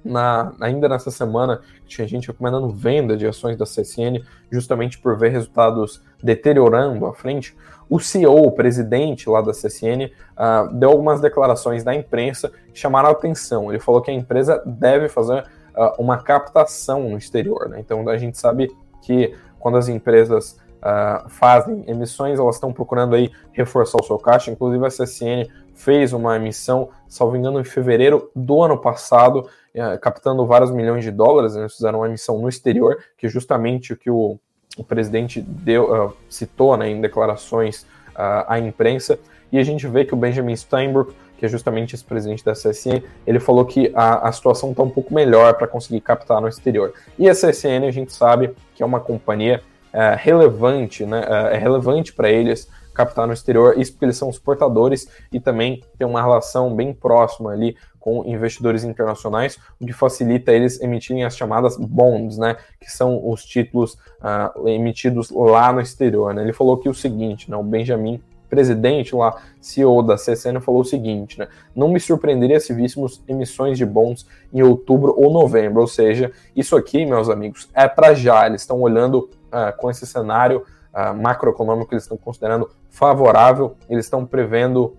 na, 0.03 0.53
ainda 0.59 0.89
nessa 0.89 1.09
semana 1.09 1.61
tinha 1.85 2.07
gente 2.07 2.27
recomendando 2.27 2.69
venda 2.69 3.15
de 3.15 3.25
ações 3.25 3.57
da 3.57 3.65
CSN 3.65 4.23
justamente 4.51 4.97
por 4.97 5.17
ver 5.17 5.29
resultados 5.29 6.01
deteriorando 6.21 7.05
à 7.05 7.13
frente. 7.13 7.55
O 7.89 7.99
CEO, 7.99 8.45
o 8.45 8.51
presidente 8.51 9.29
lá 9.29 9.41
da 9.41 9.51
CSN, 9.51 10.05
uh, 10.05 10.11
ah, 10.35 10.69
deu 10.71 10.89
algumas 10.89 11.21
declarações 11.21 11.83
da 11.83 11.93
imprensa 11.93 12.51
que 12.73 12.79
chamaram 12.79 13.09
atenção. 13.09 13.71
Ele 13.71 13.79
falou 13.79 14.01
que 14.01 14.09
a 14.09 14.13
empresa 14.13 14.61
deve 14.65 15.07
fazer 15.09 15.45
uh, 15.75 16.01
uma 16.01 16.17
captação 16.17 17.09
no 17.09 17.17
exterior. 17.17 17.69
Né? 17.69 17.79
Então 17.79 18.07
a 18.07 18.17
gente 18.17 18.37
sabe 18.37 18.75
que 19.01 19.35
quando 19.59 19.77
as 19.77 19.89
empresas 19.89 20.59
uh, 20.83 21.29
fazem 21.29 21.83
emissões, 21.87 22.39
elas 22.39 22.55
estão 22.55 22.73
procurando 22.73 23.15
aí 23.15 23.31
reforçar 23.51 23.99
o 24.01 24.03
seu 24.03 24.17
caixa. 24.17 24.51
Inclusive 24.51 24.85
a 24.85 24.89
CSN 24.89 25.49
fez 25.83 26.13
uma 26.13 26.35
emissão, 26.35 26.89
salvo 27.07 27.35
engano, 27.35 27.59
em 27.59 27.63
fevereiro 27.63 28.31
do 28.35 28.61
ano 28.61 28.77
passado, 28.77 29.49
uh, 29.75 29.99
captando 29.99 30.45
vários 30.45 30.71
milhões 30.71 31.03
de 31.03 31.11
dólares. 31.11 31.55
Eles 31.55 31.73
fizeram 31.73 31.99
uma 31.99 32.07
emissão 32.07 32.39
no 32.39 32.47
exterior, 32.47 32.97
que 33.17 33.27
é 33.27 33.29
justamente 33.29 33.93
o 33.93 33.97
que 33.97 34.09
o, 34.09 34.39
o 34.77 34.83
presidente 34.83 35.41
deu, 35.41 36.07
uh, 36.07 36.13
citou 36.29 36.77
né, 36.77 36.89
em 36.89 37.01
declarações 37.01 37.85
à 38.15 38.59
imprensa. 38.59 39.19
E 39.51 39.57
a 39.57 39.63
gente 39.63 39.87
vê 39.87 40.05
que 40.05 40.13
o 40.13 40.17
Benjamin 40.17 40.55
Steinbrück 40.55 41.13
que 41.43 41.47
é 41.47 41.49
justamente 41.49 41.93
esse 41.93 42.05
presidente 42.05 42.45
da 42.45 42.53
CSN, 42.53 43.03
ele 43.27 43.37
falou 43.37 43.65
que 43.65 43.91
a, 43.93 44.29
a 44.29 44.31
situação 44.31 44.71
está 44.71 44.81
um 44.81 44.89
pouco 44.89 45.13
melhor 45.13 45.55
para 45.55 45.67
conseguir 45.67 45.99
captar 45.99 46.39
no 46.39 46.47
exterior. 46.47 46.93
E 47.19 47.29
a 47.29 47.33
CSN 47.33 47.85
a 47.85 47.91
gente 47.91 48.13
sabe 48.13 48.55
que 48.73 48.81
é 48.81 48.85
uma 48.85 49.01
companhia 49.01 49.61
é, 49.91 50.15
relevante, 50.17 51.05
né, 51.05 51.21
é 51.51 51.57
relevante 51.57 52.13
para 52.13 52.29
eles 52.31 52.69
captar 52.93 53.27
no 53.27 53.33
exterior, 53.33 53.77
isso 53.77 53.91
porque 53.93 54.05
eles 54.05 54.17
são 54.17 54.29
exportadores 54.29 55.07
e 55.31 55.39
também 55.39 55.83
tem 55.97 56.07
uma 56.07 56.21
relação 56.21 56.75
bem 56.75 56.93
próxima 56.93 57.51
ali 57.51 57.75
com 57.99 58.25
investidores 58.25 58.83
internacionais, 58.83 59.57
o 59.79 59.85
que 59.85 59.93
facilita 59.93 60.51
eles 60.51 60.81
emitirem 60.81 61.23
as 61.23 61.37
chamadas 61.37 61.77
bonds, 61.77 62.37
né, 62.37 62.57
que 62.79 62.91
são 62.91 63.29
os 63.29 63.45
títulos 63.45 63.93
uh, 63.93 64.67
emitidos 64.67 65.31
lá 65.31 65.71
no 65.71 65.79
exterior. 65.79 66.33
Né. 66.33 66.43
Ele 66.43 66.51
falou 66.51 66.77
que 66.77 66.89
o 66.89 66.93
seguinte, 66.93 67.49
né, 67.49 67.55
o 67.55 67.63
Benjamin 67.63 68.21
presidente 68.53 69.15
lá, 69.15 69.35
CEO 69.59 70.03
da 70.03 70.13
CSN, 70.13 70.59
falou 70.61 70.81
o 70.81 70.85
seguinte, 70.85 71.39
né? 71.39 71.47
Não 71.75 71.89
me 71.89 71.99
surpreenderia 71.99 72.59
se 72.59 72.71
víssemos 72.71 73.19
emissões 73.27 73.79
de 73.79 73.85
bons 73.85 74.27
em 74.53 74.61
outubro 74.61 75.15
ou 75.17 75.33
novembro. 75.33 75.81
Ou 75.81 75.87
seja, 75.87 76.31
isso 76.55 76.75
aqui, 76.75 77.03
meus 77.03 77.29
amigos, 77.29 77.67
é 77.73 77.87
para 77.87 78.13
já. 78.13 78.45
Eles 78.45 78.61
estão 78.61 78.79
olhando 78.79 79.27
uh, 79.47 79.75
com 79.79 79.89
esse 79.89 80.05
cenário 80.05 80.63
uh, 80.93 81.13
macroeconômico 81.13 81.89
que 81.89 81.95
eles 81.95 82.03
estão 82.03 82.17
considerando 82.17 82.69
favorável. 82.89 83.75
Eles 83.89 84.05
estão 84.05 84.25
prevendo 84.25 84.95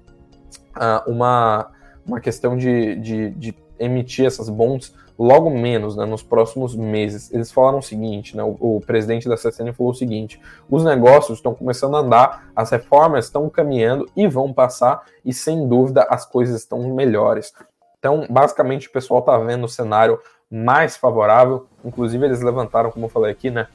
uh, 0.77 1.11
uma, 1.11 1.71
uma 2.07 2.21
questão 2.21 2.57
de, 2.57 2.97
de, 2.97 3.31
de 3.31 3.55
emitir 3.79 4.27
essas 4.27 4.49
bons 4.49 4.95
logo 5.19 5.49
menos, 5.49 5.97
né, 5.97 6.05
nos 6.05 6.23
próximos 6.23 6.75
meses. 6.75 7.33
Eles 7.33 7.53
falaram 7.53 7.79
o 7.79 7.83
seguinte, 7.83 8.37
né, 8.37 8.43
o, 8.43 8.57
o, 8.59 8.81
presidente 8.81 9.29
da 9.29 9.37
CSN 9.37 9.73
falou 9.73 9.93
o 9.93 9.95
seguinte: 9.95 10.41
os 10.69 10.85
negócios 10.85 11.39
estão 11.39 11.55
começando 11.55 11.97
a 11.97 12.01
andar, 12.01 12.49
as 12.55 12.71
reformas 12.71 13.27
estão 13.27 13.49
caminhando 13.49 14.09
e 14.17 14.27
vão 14.27 14.53
passar, 14.53 15.03
e 15.25 15.33
sem 15.33 15.69
dúvida 15.69 16.07
as 16.11 16.27
coisas 16.27 16.61
estão 16.61 16.95
melhores. 16.95 17.53
Então, 17.99 18.27
basicamente, 18.29 18.89
o 18.89 18.93
pessoal 18.93 19.21
está 19.21 19.39
vendo 19.39 19.65
o 19.65 19.69
cenário 19.69 20.19
mais 20.51 20.95
favorável. 20.95 21.67
Inclusive, 21.83 22.27
eles 22.27 22.43
levantaram, 22.43 22.91
como 22.91 23.07
eu 23.07 23.09
falei 23.09 23.33
aqui, 23.33 23.51
né? 23.51 23.67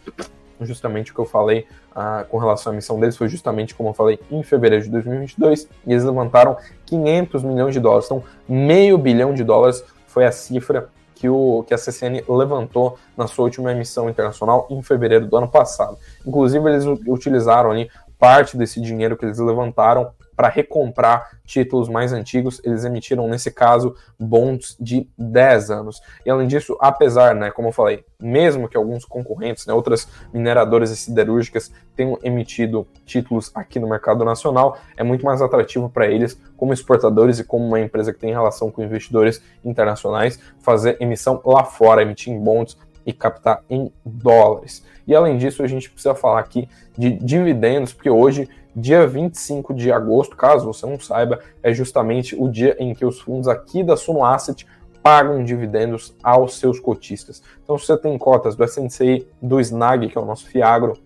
Justamente 0.62 1.12
o 1.12 1.16
que 1.16 1.22
eu 1.22 1.26
falei 1.26 1.66
ah, 1.96 2.26
com 2.30 2.38
relação 2.38 2.72
à 2.72 2.76
missão 2.76 3.00
deles 3.00 3.16
foi 3.18 3.30
justamente 3.30 3.74
como 3.74 3.90
eu 3.90 3.94
falei 3.94 4.20
em 4.30 4.44
fevereiro 4.44 4.84
de 4.84 4.92
2022, 4.92 5.68
e 5.86 5.92
eles 5.92 6.04
levantaram 6.04 6.58
500 6.86 7.44
milhões 7.44 7.74
de 7.74 7.80
dólares. 7.80 8.06
Então, 8.06 8.24
meio 8.48 8.98
bilhão 8.98 9.34
de 9.34 9.44
dólares 9.44 9.84
foi 10.08 10.26
a 10.26 10.32
cifra 10.32 10.90
que, 11.16 11.28
o, 11.28 11.64
que 11.68 11.74
a 11.74 11.78
CCN 11.78 12.24
levantou 12.28 12.98
na 13.18 13.28
sua 13.28 13.46
última 13.46 13.72
emissão 13.72 14.10
internacional 14.10 14.68
em 14.70 14.82
fevereiro 14.82 15.28
do 15.28 15.36
ano 15.36 15.50
passado. 15.50 15.98
Inclusive, 16.26 16.70
eles 16.70 16.86
utilizaram 17.08 17.72
ali 17.72 17.90
parte 18.18 18.58
desse 18.58 18.82
dinheiro 18.82 19.18
que 19.18 19.26
eles 19.26 19.38
levantaram 19.38 20.12
para 20.40 20.48
recomprar 20.48 21.32
títulos 21.44 21.90
mais 21.90 22.14
antigos. 22.14 22.62
Eles 22.64 22.86
emitiram, 22.86 23.28
nesse 23.28 23.52
caso, 23.52 23.94
bonds 24.18 24.78
de 24.80 25.06
10 25.18 25.70
anos. 25.70 26.02
E 26.26 26.30
além 26.30 26.48
disso, 26.48 26.78
apesar, 26.80 27.36
né, 27.36 27.52
como 27.52 27.68
eu 27.68 27.72
falei, 27.74 28.06
mesmo 28.18 28.70
que 28.70 28.78
alguns 28.78 29.04
concorrentes, 29.04 29.66
né, 29.66 29.74
outras 29.74 30.08
mineradoras 30.34 30.92
e 30.92 30.96
siderúrgicas 30.96 31.70
tenham 31.94 32.18
emitido 32.24 32.88
títulos 33.06 33.52
aqui 33.54 33.82
no 33.82 33.90
mercado 33.90 34.24
nacional, 34.24 34.78
é 34.96 35.04
muito 35.04 35.26
mais 35.26 35.42
atrativo 35.42 35.90
para 35.90 36.08
eles, 36.08 36.40
como 36.56 36.72
exportadores 36.72 37.40
e 37.40 37.44
como 37.44 37.68
uma 37.68 37.82
empresa 37.82 38.14
que 38.14 38.20
tem 38.20 38.32
relação 38.32 38.72
com 38.72 38.82
investidores 38.82 39.44
internacionais, 39.66 40.40
fazer 40.62 40.96
emissão 41.02 41.42
lá 41.44 41.66
fora, 41.66 42.02
emitir 42.02 42.32
em 42.32 42.40
bonds 42.40 42.78
e 43.10 43.14
captar 43.14 43.64
em 43.70 43.92
dólares. 44.06 44.86
E 45.08 45.16
além 45.16 45.38
disso, 45.38 45.64
a 45.64 45.68
gente 45.68 45.90
precisa 45.90 46.14
falar 46.14 46.40
aqui 46.40 46.70
de 46.98 47.12
dividendos, 47.12 47.94
porque 47.94 48.10
hoje 48.10 48.48
Dia 48.76 49.06
25 49.08 49.74
de 49.74 49.92
agosto, 49.92 50.36
caso 50.36 50.68
você 50.68 50.86
não 50.86 51.00
saiba, 51.00 51.40
é 51.64 51.74
justamente 51.74 52.36
o 52.36 52.48
dia 52.48 52.76
em 52.80 52.94
que 52.94 53.04
os 53.04 53.20
fundos 53.20 53.48
aqui 53.48 53.84
da 53.84 53.98
Suno 53.98 54.24
Asset 54.24 54.66
pagam 55.02 55.44
dividendos 55.44 56.16
aos 56.22 56.58
seus 56.60 56.80
cotistas. 56.80 57.42
Então, 57.64 57.78
se 57.78 57.88
você 57.88 57.98
tem 57.98 58.18
cotas 58.18 58.56
do 58.56 58.64
SNCI, 58.64 59.28
do 59.42 59.60
SNAG, 59.60 60.10
que 60.10 60.18
é 60.18 60.22
o 60.22 60.26
nosso 60.26 60.48
Fiagro, 60.48 60.98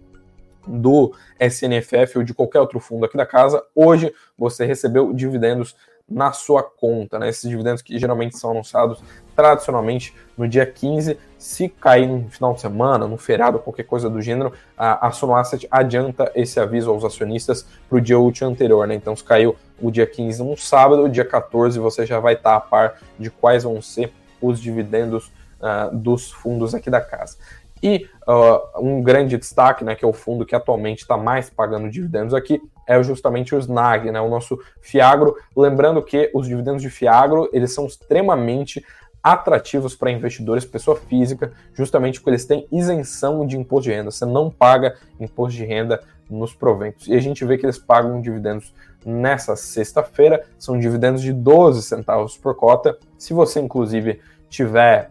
do 0.68 1.14
SNFF 1.40 2.18
ou 2.18 2.24
de 2.24 2.34
qualquer 2.34 2.60
outro 2.60 2.80
fundo 2.80 3.06
aqui 3.06 3.18
da 3.18 3.26
casa, 3.26 3.64
hoje 3.74 4.14
você 4.38 4.66
recebeu 4.66 5.14
dividendos 5.14 5.76
na 6.08 6.32
sua 6.32 6.62
conta, 6.62 7.18
né? 7.18 7.30
Esses 7.30 7.50
dividendos 7.50 7.82
que 7.82 7.98
geralmente 7.98 8.38
são 8.38 8.52
anunciados 8.52 9.02
tradicionalmente 9.36 10.14
no 10.38 10.48
dia 10.48 10.66
15. 10.66 11.18
Se 11.44 11.68
cair 11.68 12.08
no 12.08 12.30
final 12.30 12.54
de 12.54 12.62
semana, 12.62 13.06
no 13.06 13.18
feriado, 13.18 13.60
qualquer 13.60 13.84
coisa 13.84 14.10
do 14.10 14.22
gênero, 14.22 14.54
a, 14.78 15.08
a 15.08 15.12
Suno 15.12 15.36
Asset 15.36 15.68
adianta 15.70 16.32
esse 16.34 16.58
aviso 16.58 16.90
aos 16.90 17.04
acionistas 17.04 17.68
para 17.90 17.98
o 17.98 18.02
dia 18.02 18.18
útil 18.18 18.48
anterior, 18.48 18.88
né? 18.88 18.96
Então, 18.96 19.14
se 19.14 19.26
caiu 19.26 19.54
o 19.82 19.92
dia 19.92 20.08
15 20.08 20.42
no 20.42 20.56
sábado, 20.56 21.04
o 21.04 21.10
dia 21.10 21.26
14 21.26 21.78
você 21.80 22.06
já 22.06 22.18
vai 22.18 22.36
estar 22.36 22.56
a 22.56 22.62
par 22.62 22.98
de 23.20 23.30
quais 23.30 23.66
vão 23.66 23.82
ser 23.82 24.14
os 24.42 24.58
dividendos 24.58 25.34
uh, 25.60 25.94
dos 25.94 26.32
fundos 26.32 26.74
aqui 26.74 26.90
da 26.90 27.02
casa. 27.02 27.36
E 27.84 28.08
uh, 28.26 28.80
um 28.82 29.04
grande 29.04 29.36
destaque, 29.38 29.84
né, 29.84 29.96
que 29.96 30.06
é 30.06 30.08
o 30.08 30.14
fundo 30.14 30.46
que 30.46 30.56
atualmente 30.56 31.00
está 31.00 31.18
mais 31.18 31.50
pagando 31.50 31.92
dividendos 31.92 32.34
aqui, 32.34 32.62
é 32.88 33.04
justamente 33.04 33.54
o 33.54 33.60
SNAG, 33.60 34.12
né, 34.12 34.22
o 34.22 34.30
nosso 34.30 34.58
Fiagro. 34.82 35.36
Lembrando 35.54 36.02
que 36.02 36.32
os 36.34 36.48
dividendos 36.48 36.82
de 36.82 36.90
Fiagro 36.90 37.50
eles 37.52 37.74
são 37.74 37.86
extremamente 37.86 38.82
atrativos 39.24 39.96
para 39.96 40.12
investidores, 40.12 40.66
pessoa 40.66 40.98
física, 40.98 41.54
justamente 41.74 42.20
porque 42.20 42.32
eles 42.32 42.46
têm 42.46 42.68
isenção 42.70 43.48
de 43.48 43.58
imposto 43.58 43.90
de 43.90 43.96
renda. 43.96 44.12
Você 44.12 44.26
não 44.26 44.52
paga 44.52 44.98
imposto 45.18 45.56
de 45.56 45.64
renda 45.64 46.04
nos 46.30 46.54
proventos. 46.54 47.08
E 47.08 47.14
a 47.14 47.22
gente 47.22 47.46
vê 47.46 47.58
que 47.58 47.66
eles 47.66 47.78
pagam 47.78 48.22
dividendos 48.22 48.74
nessa 49.06 49.56
sexta-feira, 49.56 50.46
são 50.58 50.78
dividendos 50.78 51.22
de 51.22 51.32
12 51.32 51.84
centavos 51.84 52.38
por 52.38 52.56
cota. 52.56 52.98
Se 53.18 53.34
você, 53.34 53.60
inclusive, 53.62 54.20
tiver. 54.50 55.10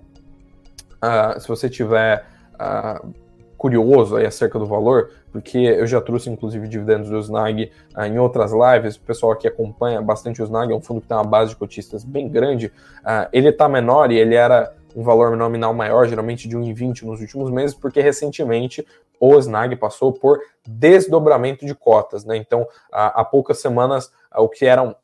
Uh, 1.03 1.41
se 1.41 1.49
você 1.49 1.69
tiver 1.69 2.25
uh, 2.55 3.13
curioso 3.63 4.17
aí 4.17 4.27
acerca 4.27 4.59
do 4.59 4.67
valor, 4.67 5.11
porque 5.31 5.57
eu 5.57 5.87
já 5.87 6.01
trouxe 6.01 6.29
inclusive 6.29 6.67
dividendos 6.67 7.09
do 7.09 7.17
Snag 7.21 7.71
uh, 7.97 8.03
em 8.03 8.19
outras 8.19 8.51
lives, 8.51 8.97
o 8.97 9.01
pessoal 9.03 9.31
aqui 9.31 9.47
acompanha 9.47 10.03
bastante 10.03 10.43
o 10.43 10.45
Snag, 10.45 10.73
é 10.73 10.75
um 10.75 10.81
fundo 10.81 11.01
que 11.01 11.07
tem 11.07 11.17
uma 11.17 11.23
base 11.23 11.51
de 11.51 11.57
cotistas 11.57 12.03
bem 12.03 12.29
grande, 12.29 12.67
uh, 12.67 13.29
ele 13.33 13.51
está 13.51 13.69
menor 13.69 14.11
e 14.11 14.19
ele 14.19 14.35
era 14.35 14.75
um 14.97 15.05
valor 15.05 15.37
nominal 15.37 15.73
maior, 15.73 16.09
geralmente 16.09 16.49
de 16.49 16.57
1,20 16.57 17.05
nos 17.05 17.21
últimos 17.21 17.53
meses, 17.53 17.73
porque 17.73 18.01
recentemente 18.01 18.85
o 19.25 19.39
Snag 19.39 19.77
passou 19.77 20.13
por 20.13 20.41
desdobramento 20.67 21.65
de 21.65 21.77
cotas, 21.77 22.25
né? 22.25 22.37
Então, 22.37 22.67
há 22.91 23.25
poucas 23.25 23.61
semanas 23.61 24.11
o 24.35 24.49
que 24.49 24.67
eram 24.67 24.97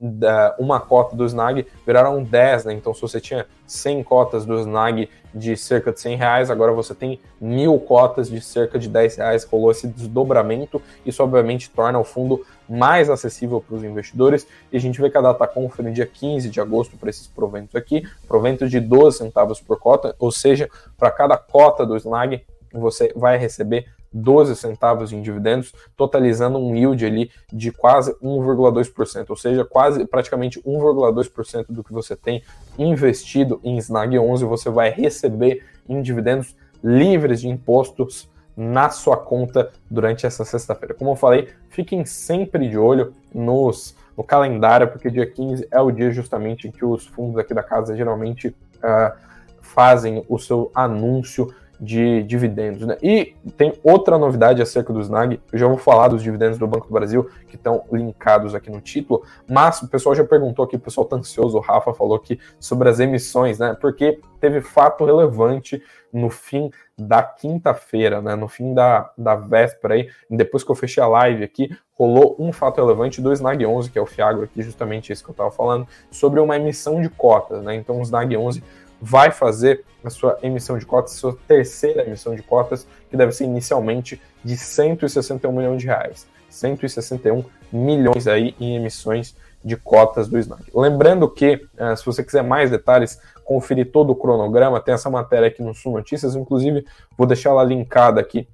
uma 0.58 0.80
cota 0.80 1.14
do 1.14 1.24
Snag 1.24 1.64
viraram 1.86 2.24
10, 2.24 2.64
né? 2.64 2.72
Então, 2.72 2.92
se 2.92 3.00
você 3.00 3.20
tinha 3.20 3.46
100 3.64 4.02
cotas 4.02 4.44
do 4.44 4.58
Snag 4.58 5.08
de 5.32 5.56
cerca 5.56 5.92
de 5.92 6.00
100 6.00 6.16
reais, 6.16 6.50
agora 6.50 6.72
você 6.72 6.96
tem 6.96 7.20
mil 7.40 7.78
cotas 7.78 8.28
de 8.28 8.40
cerca 8.40 8.76
de 8.76 8.88
10 8.88 9.18
reais, 9.18 9.44
rolou 9.44 9.70
esse 9.70 9.86
desdobramento, 9.86 10.82
isso 11.06 11.22
obviamente 11.22 11.70
torna 11.70 12.00
o 12.00 12.04
fundo 12.04 12.44
mais 12.68 13.08
acessível 13.08 13.60
para 13.60 13.76
os 13.76 13.84
investidores, 13.84 14.48
e 14.72 14.76
a 14.76 14.80
gente 14.80 15.00
vê 15.00 15.08
que 15.08 15.16
a 15.16 15.20
DataCon 15.20 15.68
foi 15.68 15.84
no 15.84 15.92
dia 15.92 16.06
15 16.06 16.50
de 16.50 16.60
agosto 16.60 16.96
para 16.96 17.08
esses 17.08 17.28
proventos 17.28 17.76
aqui, 17.76 18.02
proventos 18.26 18.68
de 18.68 18.80
12 18.80 19.18
centavos 19.18 19.60
por 19.60 19.78
cota, 19.78 20.16
ou 20.18 20.32
seja, 20.32 20.68
para 20.96 21.12
cada 21.12 21.36
cota 21.36 21.86
do 21.86 21.96
Snag, 21.96 22.44
você 22.72 23.12
vai 23.14 23.38
receber 23.38 23.86
12 24.12 24.56
centavos 24.56 25.12
em 25.12 25.20
dividendos, 25.20 25.72
totalizando 25.96 26.58
um 26.58 26.74
yield 26.74 27.04
ali 27.04 27.30
de 27.52 27.70
quase 27.70 28.14
1,2%, 28.22 29.26
ou 29.28 29.36
seja, 29.36 29.64
quase 29.64 30.06
praticamente 30.06 30.60
1,2% 30.62 31.66
do 31.68 31.84
que 31.84 31.92
você 31.92 32.16
tem 32.16 32.42
investido 32.78 33.60
em 33.62 33.76
Snag 33.78 34.18
11 34.18 34.44
você 34.44 34.70
vai 34.70 34.90
receber 34.90 35.64
em 35.88 36.00
dividendos 36.02 36.56
livres 36.82 37.40
de 37.40 37.48
impostos 37.48 38.28
na 38.56 38.90
sua 38.90 39.16
conta 39.16 39.70
durante 39.88 40.26
essa 40.26 40.44
sexta-feira. 40.44 40.92
Como 40.92 41.12
eu 41.12 41.16
falei, 41.16 41.48
fiquem 41.70 42.04
sempre 42.04 42.68
de 42.68 42.76
olho 42.76 43.12
nos, 43.32 43.94
no 44.16 44.24
calendário, 44.24 44.88
porque 44.88 45.10
dia 45.10 45.30
15 45.30 45.68
é 45.70 45.80
o 45.80 45.92
dia 45.92 46.10
justamente 46.10 46.66
em 46.66 46.72
que 46.72 46.84
os 46.84 47.06
fundos 47.06 47.38
aqui 47.38 47.54
da 47.54 47.62
casa 47.62 47.96
geralmente 47.96 48.48
uh, 48.48 49.16
fazem 49.60 50.24
o 50.28 50.38
seu 50.38 50.72
anúncio 50.74 51.54
de 51.80 52.22
dividendos. 52.24 52.86
Né? 52.86 52.96
E 53.02 53.34
tem 53.56 53.72
outra 53.82 54.18
novidade 54.18 54.60
acerca 54.60 54.92
do 54.92 55.00
Snag, 55.00 55.40
eu 55.52 55.58
já 55.58 55.66
vou 55.66 55.78
falar 55.78 56.08
dos 56.08 56.22
dividendos 56.22 56.58
do 56.58 56.66
Banco 56.66 56.88
do 56.88 56.92
Brasil, 56.92 57.28
que 57.46 57.56
estão 57.56 57.84
linkados 57.92 58.54
aqui 58.54 58.70
no 58.70 58.80
título, 58.80 59.22
mas 59.48 59.80
o 59.82 59.88
pessoal 59.88 60.14
já 60.14 60.24
perguntou 60.24 60.64
aqui, 60.64 60.76
o 60.76 60.80
pessoal 60.80 61.06
tá 61.06 61.16
ansioso, 61.16 61.56
o 61.56 61.60
Rafa 61.60 61.92
falou 61.94 62.16
aqui 62.16 62.38
sobre 62.58 62.88
as 62.88 63.00
emissões, 63.00 63.58
né? 63.58 63.76
Porque 63.80 64.20
teve 64.40 64.60
fato 64.60 65.04
relevante 65.04 65.82
no 66.12 66.30
fim 66.30 66.70
da 66.96 67.22
quinta-feira, 67.22 68.20
né? 68.20 68.34
No 68.34 68.48
fim 68.48 68.74
da, 68.74 69.10
da 69.16 69.34
véspera 69.36 69.94
aí, 69.94 70.08
depois 70.30 70.64
que 70.64 70.70
eu 70.70 70.74
fechei 70.74 71.02
a 71.02 71.06
live 71.06 71.44
aqui, 71.44 71.70
rolou 71.92 72.36
um 72.38 72.52
fato 72.52 72.80
relevante 72.80 73.20
do 73.20 73.32
Snag 73.32 73.64
11, 73.64 73.90
que 73.90 73.98
é 73.98 74.02
o 74.02 74.06
Fiagro 74.06 74.44
aqui, 74.44 74.62
justamente 74.62 75.12
isso 75.12 75.22
que 75.22 75.30
eu 75.30 75.32
estava 75.32 75.50
falando, 75.50 75.86
sobre 76.10 76.40
uma 76.40 76.56
emissão 76.56 77.00
de 77.00 77.08
cotas, 77.08 77.62
né? 77.62 77.74
Então 77.74 77.98
o 77.98 78.02
Snag 78.02 78.36
11 78.36 78.62
vai 79.00 79.30
fazer 79.30 79.84
a 80.02 80.10
sua 80.10 80.38
emissão 80.42 80.78
de 80.78 80.86
cotas, 80.86 81.12
sua 81.12 81.36
terceira 81.46 82.06
emissão 82.06 82.34
de 82.34 82.42
cotas, 82.42 82.86
que 83.10 83.16
deve 83.16 83.32
ser 83.32 83.44
inicialmente 83.44 84.20
de 84.44 84.56
161 84.56 85.52
milhões 85.52 85.80
de 85.80 85.86
reais. 85.86 86.26
161 86.48 87.44
milhões 87.72 88.26
aí 88.26 88.54
em 88.58 88.76
emissões 88.76 89.36
de 89.62 89.76
cotas 89.76 90.28
do 90.28 90.38
Snag. 90.38 90.64
Lembrando 90.74 91.28
que, 91.28 91.66
uh, 91.78 91.96
se 91.96 92.04
você 92.06 92.22
quiser 92.22 92.42
mais 92.42 92.70
detalhes, 92.70 93.20
conferir 93.44 93.90
todo 93.90 94.10
o 94.10 94.16
cronograma, 94.16 94.80
tem 94.80 94.94
essa 94.94 95.10
matéria 95.10 95.48
aqui 95.48 95.62
no 95.62 95.74
Sul 95.74 95.92
Notícias, 95.92 96.34
inclusive 96.34 96.86
vou 97.16 97.26
deixar 97.26 97.50
ela 97.50 97.64
linkada 97.64 98.20
aqui 98.20 98.48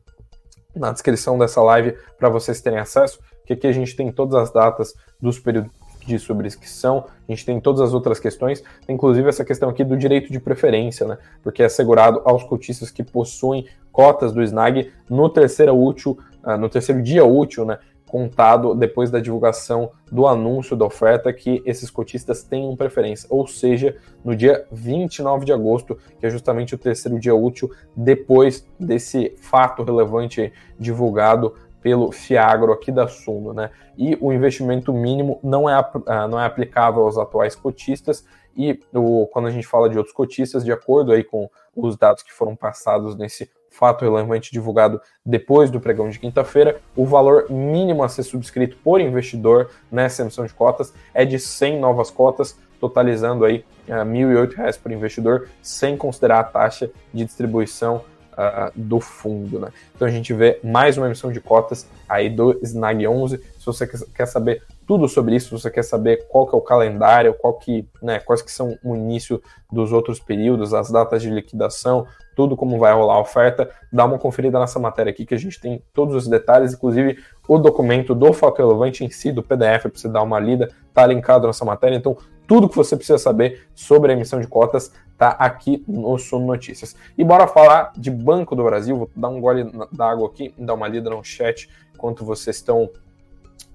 na 0.74 0.90
descrição 0.90 1.38
dessa 1.38 1.62
live 1.62 1.96
para 2.18 2.28
vocês 2.28 2.60
terem 2.60 2.78
acesso, 2.78 3.20
que 3.46 3.52
aqui 3.52 3.66
a 3.66 3.72
gente 3.72 3.94
tem 3.94 4.10
todas 4.10 4.34
as 4.34 4.50
datas 4.50 4.94
dos 5.20 5.38
períodos 5.38 5.70
de 6.06 6.18
subscrição, 6.18 7.06
a 7.28 7.32
gente 7.32 7.44
tem 7.44 7.60
todas 7.60 7.80
as 7.80 7.94
outras 7.94 8.20
questões, 8.20 8.62
inclusive 8.88 9.28
essa 9.28 9.44
questão 9.44 9.68
aqui 9.68 9.82
do 9.82 9.96
direito 9.96 10.30
de 10.30 10.38
preferência, 10.38 11.06
né? 11.06 11.18
Porque 11.42 11.62
é 11.62 11.66
assegurado 11.66 12.20
aos 12.24 12.44
cotistas 12.44 12.90
que 12.90 13.02
possuem 13.02 13.66
cotas 13.90 14.32
do 14.32 14.42
SNAG 14.42 14.92
no 15.08 15.28
terceiro 15.28 15.74
útil, 15.74 16.18
uh, 16.44 16.56
no 16.56 16.68
terceiro 16.68 17.02
dia 17.02 17.24
útil, 17.24 17.64
né? 17.64 17.78
Contado 18.06 18.74
depois 18.74 19.10
da 19.10 19.18
divulgação 19.18 19.90
do 20.10 20.26
anúncio 20.26 20.76
da 20.76 20.84
oferta 20.84 21.32
que 21.32 21.62
esses 21.64 21.90
cotistas 21.90 22.44
tenham 22.44 22.76
preferência, 22.76 23.26
ou 23.30 23.46
seja, 23.46 23.96
no 24.24 24.36
dia 24.36 24.64
29 24.70 25.44
de 25.44 25.52
agosto, 25.52 25.98
que 26.20 26.26
é 26.26 26.30
justamente 26.30 26.74
o 26.74 26.78
terceiro 26.78 27.18
dia 27.18 27.34
útil 27.34 27.70
depois 27.96 28.64
desse 28.78 29.34
fato 29.40 29.82
relevante 29.82 30.52
divulgado 30.78 31.54
pelo 31.84 32.10
Fiagro 32.10 32.72
aqui 32.72 32.90
da 32.90 33.06
Suno, 33.06 33.52
né? 33.52 33.70
E 33.94 34.16
o 34.18 34.32
investimento 34.32 34.90
mínimo 34.90 35.38
não 35.42 35.68
é, 35.68 35.74
ah, 36.06 36.26
não 36.26 36.40
é 36.40 36.46
aplicável 36.46 37.02
aos 37.02 37.18
atuais 37.18 37.54
cotistas 37.54 38.24
e 38.56 38.80
o, 38.90 39.26
quando 39.26 39.48
a 39.48 39.50
gente 39.50 39.66
fala 39.66 39.90
de 39.90 39.98
outros 39.98 40.14
cotistas, 40.14 40.64
de 40.64 40.72
acordo 40.72 41.12
aí 41.12 41.22
com 41.22 41.50
os 41.76 41.94
dados 41.98 42.22
que 42.22 42.32
foram 42.32 42.56
passados 42.56 43.14
nesse 43.16 43.50
fato 43.68 44.02
relevante 44.02 44.50
divulgado 44.50 44.98
depois 45.26 45.70
do 45.70 45.78
pregão 45.78 46.08
de 46.08 46.18
quinta-feira, 46.18 46.80
o 46.96 47.04
valor 47.04 47.50
mínimo 47.50 48.02
a 48.02 48.08
ser 48.08 48.22
subscrito 48.22 48.78
por 48.82 48.98
investidor 48.98 49.68
nessa 49.92 50.22
emissão 50.22 50.46
de 50.46 50.54
cotas 50.54 50.94
é 51.12 51.26
de 51.26 51.38
100 51.38 51.80
novas 51.80 52.10
cotas, 52.10 52.58
totalizando 52.80 53.44
aí 53.44 53.62
uh, 53.88 53.92
R$ 53.92 54.04
1.008 54.04 54.80
por 54.80 54.90
investidor, 54.90 55.48
sem 55.60 55.98
considerar 55.98 56.40
a 56.40 56.44
taxa 56.44 56.90
de 57.12 57.26
distribuição 57.26 58.02
uh, 58.34 58.72
do 58.74 59.00
fundo. 59.00 59.58
Né? 59.58 59.68
Então 59.94 60.06
a 60.06 60.10
gente 60.10 60.32
vê 60.32 60.60
mais 60.62 60.98
uma 60.98 61.06
emissão 61.06 61.32
de 61.32 61.40
cotas 61.40 61.86
aí 62.08 62.28
do 62.28 62.58
Snag 62.62 63.06
11. 63.06 63.38
Se 63.58 63.66
você 63.66 63.86
quer 63.86 64.26
saber 64.26 64.62
tudo 64.86 65.08
sobre 65.08 65.34
isso, 65.34 65.46
se 65.46 65.62
você 65.62 65.70
quer 65.70 65.82
saber 65.82 66.26
qual 66.28 66.46
que 66.46 66.54
é 66.54 66.58
o 66.58 66.60
calendário, 66.60 67.34
qual 67.34 67.54
que, 67.54 67.88
né, 68.02 68.20
quais 68.20 68.42
que 68.42 68.52
são 68.52 68.78
o 68.84 68.94
início 68.94 69.42
dos 69.72 69.92
outros 69.92 70.20
períodos, 70.20 70.74
as 70.74 70.90
datas 70.90 71.22
de 71.22 71.30
liquidação, 71.30 72.06
tudo 72.36 72.56
como 72.56 72.78
vai 72.78 72.92
rolar 72.92 73.14
a 73.14 73.20
oferta, 73.20 73.70
dá 73.92 74.04
uma 74.04 74.18
conferida 74.18 74.58
nessa 74.58 74.78
matéria 74.78 75.10
aqui 75.10 75.24
que 75.24 75.34
a 75.34 75.38
gente 75.38 75.60
tem 75.60 75.82
todos 75.92 76.14
os 76.14 76.28
detalhes, 76.28 76.74
inclusive 76.74 77.18
o 77.48 77.58
documento 77.58 78.14
do 78.14 78.32
fato 78.32 78.58
relevante 78.58 79.04
em 79.04 79.10
si, 79.10 79.32
do 79.32 79.42
PDF, 79.42 79.82
para 79.82 79.90
você 79.94 80.08
dar 80.08 80.22
uma 80.22 80.38
lida, 80.38 80.70
tá 80.92 81.06
linkado 81.06 81.46
nessa 81.46 81.64
matéria. 81.64 81.96
Então, 81.96 82.16
tudo 82.46 82.68
que 82.68 82.76
você 82.76 82.96
precisa 82.96 83.18
saber 83.18 83.66
sobre 83.74 84.12
a 84.12 84.14
emissão 84.14 84.40
de 84.40 84.46
cotas 84.46 84.92
tá 85.16 85.30
aqui 85.30 85.84
no 85.86 86.18
Suno 86.18 86.46
Notícias. 86.46 86.96
E 87.16 87.24
bora 87.24 87.46
falar 87.46 87.92
de 87.96 88.10
Banco 88.10 88.56
do 88.56 88.64
Brasil. 88.64 88.96
Vou 88.96 89.10
dar 89.14 89.28
um 89.28 89.40
gole 89.40 89.70
d'água 89.92 90.26
aqui, 90.26 90.54
dar 90.58 90.74
uma 90.74 90.88
lida 90.88 91.08
no 91.08 91.22
chat 91.22 91.68
enquanto 91.94 92.24
vocês 92.24 92.56
estão 92.56 92.90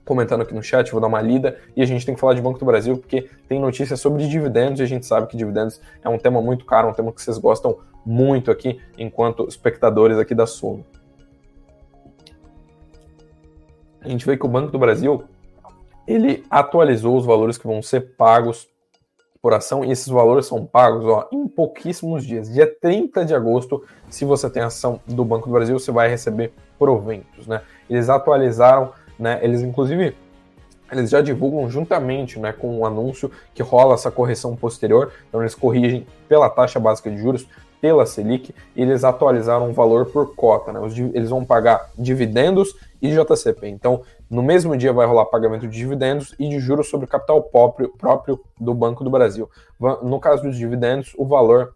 comentando 0.05 0.41
aqui 0.41 0.55
no 0.55 0.63
chat, 0.63 0.91
vou 0.91 0.99
dar 0.99 1.07
uma 1.07 1.21
lida. 1.21 1.57
E 1.75 1.81
a 1.81 1.85
gente 1.85 2.05
tem 2.05 2.15
que 2.15 2.21
falar 2.21 2.33
de 2.33 2.41
Banco 2.41 2.57
do 2.57 2.65
Brasil 2.65 2.97
porque 2.97 3.29
tem 3.47 3.59
notícias 3.59 3.99
sobre 3.99 4.27
dividendos 4.27 4.79
e 4.79 4.83
a 4.83 4.87
gente 4.87 5.05
sabe 5.05 5.27
que 5.27 5.37
dividendos 5.37 5.79
é 6.03 6.09
um 6.09 6.17
tema 6.17 6.41
muito 6.41 6.65
caro, 6.65 6.89
um 6.89 6.93
tema 6.93 7.11
que 7.11 7.21
vocês 7.21 7.37
gostam 7.37 7.77
muito 8.05 8.49
aqui 8.49 8.81
enquanto 8.97 9.47
espectadores 9.47 10.17
aqui 10.17 10.33
da 10.33 10.47
Suno. 10.47 10.83
A 14.01 14.09
gente 14.09 14.25
vê 14.25 14.35
que 14.35 14.45
o 14.45 14.49
Banco 14.49 14.71
do 14.71 14.79
Brasil 14.79 15.25
ele 16.09 16.43
atualizou 16.49 17.15
os 17.15 17.23
valores 17.23 17.55
que 17.55 17.67
vão 17.67 17.83
ser 17.83 18.15
pagos 18.17 18.67
por 19.39 19.53
ação 19.53 19.85
e 19.85 19.91
esses 19.91 20.07
valores 20.07 20.47
são 20.47 20.65
pagos 20.65 21.05
ó, 21.05 21.29
em 21.31 21.47
pouquíssimos 21.47 22.25
dias. 22.25 22.51
Dia 22.51 22.65
30 22.81 23.23
de 23.23 23.35
agosto, 23.35 23.85
se 24.09 24.25
você 24.25 24.49
tem 24.49 24.63
ação 24.63 24.99
do 25.05 25.23
Banco 25.23 25.47
do 25.47 25.53
Brasil, 25.53 25.77
você 25.77 25.91
vai 25.91 26.09
receber 26.09 26.51
proventos. 26.79 27.45
Né? 27.45 27.61
Eles 27.87 28.09
atualizaram, 28.09 28.91
né? 29.19 29.39
eles 29.43 29.61
inclusive 29.61 30.15
eles 30.91 31.11
já 31.11 31.21
divulgam 31.21 31.69
juntamente 31.69 32.39
né, 32.39 32.51
com 32.51 32.69
o 32.69 32.79
um 32.79 32.85
anúncio 32.87 33.31
que 33.53 33.61
rola 33.61 33.93
essa 33.93 34.09
correção 34.09 34.55
posterior, 34.55 35.11
então 35.27 35.39
eles 35.39 35.53
corrigem 35.53 36.07
pela 36.27 36.49
taxa 36.49 36.79
básica 36.79 37.11
de 37.11 37.17
juros, 37.17 37.47
pela 37.79 38.07
Selic, 38.07 38.55
e 38.75 38.81
eles 38.81 39.03
atualizaram 39.03 39.69
o 39.69 39.73
valor 39.73 40.07
por 40.07 40.33
cota. 40.33 40.73
Né? 40.73 40.79
Eles 41.13 41.29
vão 41.29 41.45
pagar 41.45 41.91
dividendos 41.95 42.75
e 42.99 43.09
JCP. 43.11 43.67
Então, 43.67 44.01
no 44.29 44.43
mesmo 44.43 44.77
dia 44.77 44.93
vai 44.93 45.07
rolar 45.07 45.25
pagamento 45.25 45.67
de 45.67 45.75
dividendos 45.75 46.35
e 46.37 46.47
de 46.47 46.59
juros 46.59 46.89
sobre 46.89 47.07
capital 47.07 47.41
próprio, 47.43 47.89
próprio 47.97 48.39
do 48.59 48.73
Banco 48.73 49.03
do 49.03 49.09
Brasil. 49.09 49.49
No 50.03 50.19
caso 50.19 50.43
dos 50.43 50.55
dividendos, 50.55 51.13
o 51.17 51.25
valor 51.25 51.73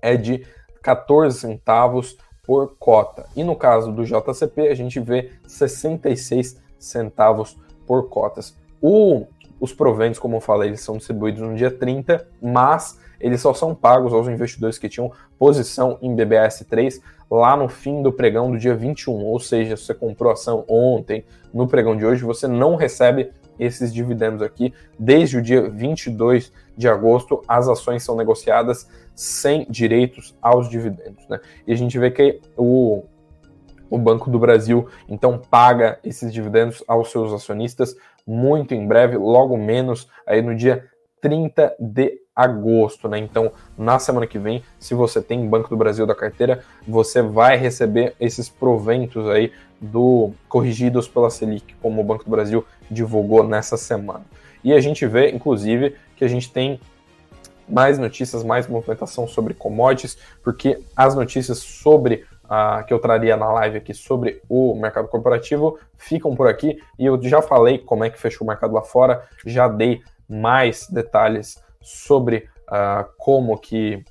é 0.00 0.16
de 0.16 0.46
14 0.82 1.40
centavos 1.40 2.16
por 2.44 2.76
cota. 2.78 3.26
E 3.34 3.42
no 3.42 3.56
caso 3.56 3.90
do 3.90 4.04
JCP, 4.04 4.68
a 4.68 4.74
gente 4.74 5.00
vê 5.00 5.32
66 5.46 6.62
centavos 6.78 7.58
por 7.84 8.08
cotas. 8.08 8.56
O, 8.80 9.26
os 9.60 9.72
proventos, 9.72 10.18
como 10.18 10.36
eu 10.36 10.40
falei, 10.40 10.70
eles 10.70 10.80
são 10.80 10.96
distribuídos 10.96 11.40
no 11.42 11.54
dia 11.54 11.70
30, 11.70 12.26
mas 12.42 12.98
eles 13.20 13.40
só 13.40 13.54
são 13.54 13.74
pagos 13.74 14.12
aos 14.12 14.28
investidores 14.28 14.78
que 14.78 14.88
tinham 14.88 15.10
posição 15.38 15.98
em 16.02 16.14
BBS3 16.14 17.00
lá 17.30 17.56
no 17.56 17.68
fim 17.68 18.02
do 18.02 18.12
pregão 18.12 18.50
do 18.50 18.58
dia 18.58 18.74
21. 18.74 19.12
Ou 19.12 19.40
seja, 19.40 19.76
se 19.76 19.84
você 19.84 19.94
comprou 19.94 20.32
ação 20.32 20.64
ontem, 20.68 21.24
no 21.52 21.66
pregão 21.66 21.96
de 21.96 22.04
hoje, 22.04 22.22
você 22.22 22.46
não 22.46 22.76
recebe 22.76 23.30
esses 23.58 23.92
dividendos 23.92 24.42
aqui. 24.42 24.72
Desde 24.98 25.38
o 25.38 25.42
dia 25.42 25.68
22 25.68 26.52
de 26.76 26.88
agosto, 26.88 27.42
as 27.48 27.68
ações 27.68 28.02
são 28.02 28.16
negociadas 28.16 28.88
sem 29.14 29.66
direitos 29.68 30.36
aos 30.42 30.68
dividendos. 30.68 31.26
Né? 31.28 31.40
E 31.66 31.72
a 31.72 31.76
gente 31.76 31.98
vê 31.98 32.10
que 32.10 32.40
o, 32.56 33.04
o 33.88 33.98
Banco 33.98 34.30
do 34.30 34.38
Brasil, 34.38 34.88
então, 35.08 35.38
paga 35.38 35.98
esses 36.04 36.32
dividendos 36.32 36.84
aos 36.86 37.10
seus 37.10 37.32
acionistas 37.32 37.96
muito 38.26 38.74
em 38.74 38.86
breve, 38.86 39.16
logo 39.16 39.56
menos 39.56 40.08
aí 40.26 40.42
no 40.42 40.54
dia 40.54 40.84
30 41.20 41.76
de 41.78 42.20
agosto, 42.34 43.08
né? 43.08 43.18
Então, 43.18 43.50
na 43.78 43.98
semana 43.98 44.26
que 44.26 44.38
vem, 44.38 44.62
se 44.78 44.94
você 44.94 45.22
tem 45.22 45.48
Banco 45.48 45.70
do 45.70 45.76
Brasil 45.76 46.06
da 46.06 46.14
carteira, 46.14 46.62
você 46.86 47.22
vai 47.22 47.56
receber 47.56 48.14
esses 48.20 48.48
proventos 48.48 49.26
aí 49.28 49.52
do 49.80 50.32
corrigidos 50.48 51.08
pela 51.08 51.30
Selic, 51.30 51.74
como 51.80 52.00
o 52.00 52.04
Banco 52.04 52.24
do 52.24 52.30
Brasil 52.30 52.64
divulgou 52.90 53.42
nessa 53.42 53.76
semana. 53.76 54.24
E 54.62 54.72
a 54.72 54.80
gente 54.80 55.06
vê, 55.06 55.30
inclusive, 55.30 55.96
que 56.16 56.24
a 56.24 56.28
gente 56.28 56.52
tem 56.52 56.80
mais 57.68 57.98
notícias, 57.98 58.44
mais 58.44 58.68
movimentação 58.68 59.26
sobre 59.26 59.54
commodities, 59.54 60.16
porque 60.42 60.80
as 60.94 61.14
notícias 61.14 61.58
sobre 61.58 62.24
que 62.86 62.94
eu 62.94 62.98
traria 62.98 63.36
na 63.36 63.52
live 63.52 63.78
aqui 63.78 63.92
sobre 63.92 64.40
o 64.48 64.74
mercado 64.74 65.08
corporativo 65.08 65.78
ficam 65.96 66.34
por 66.34 66.46
aqui 66.46 66.78
e 66.98 67.06
eu 67.06 67.20
já 67.22 67.42
falei 67.42 67.78
como 67.78 68.04
é 68.04 68.10
que 68.10 68.18
fechou 68.18 68.44
o 68.44 68.48
mercado 68.48 68.72
lá 68.72 68.82
fora, 68.82 69.22
já 69.44 69.68
dei 69.68 70.02
mais 70.28 70.88
detalhes 70.88 71.62
sobre 71.80 72.48
uh, 72.68 73.08
como 73.18 73.56
que 73.58 74.04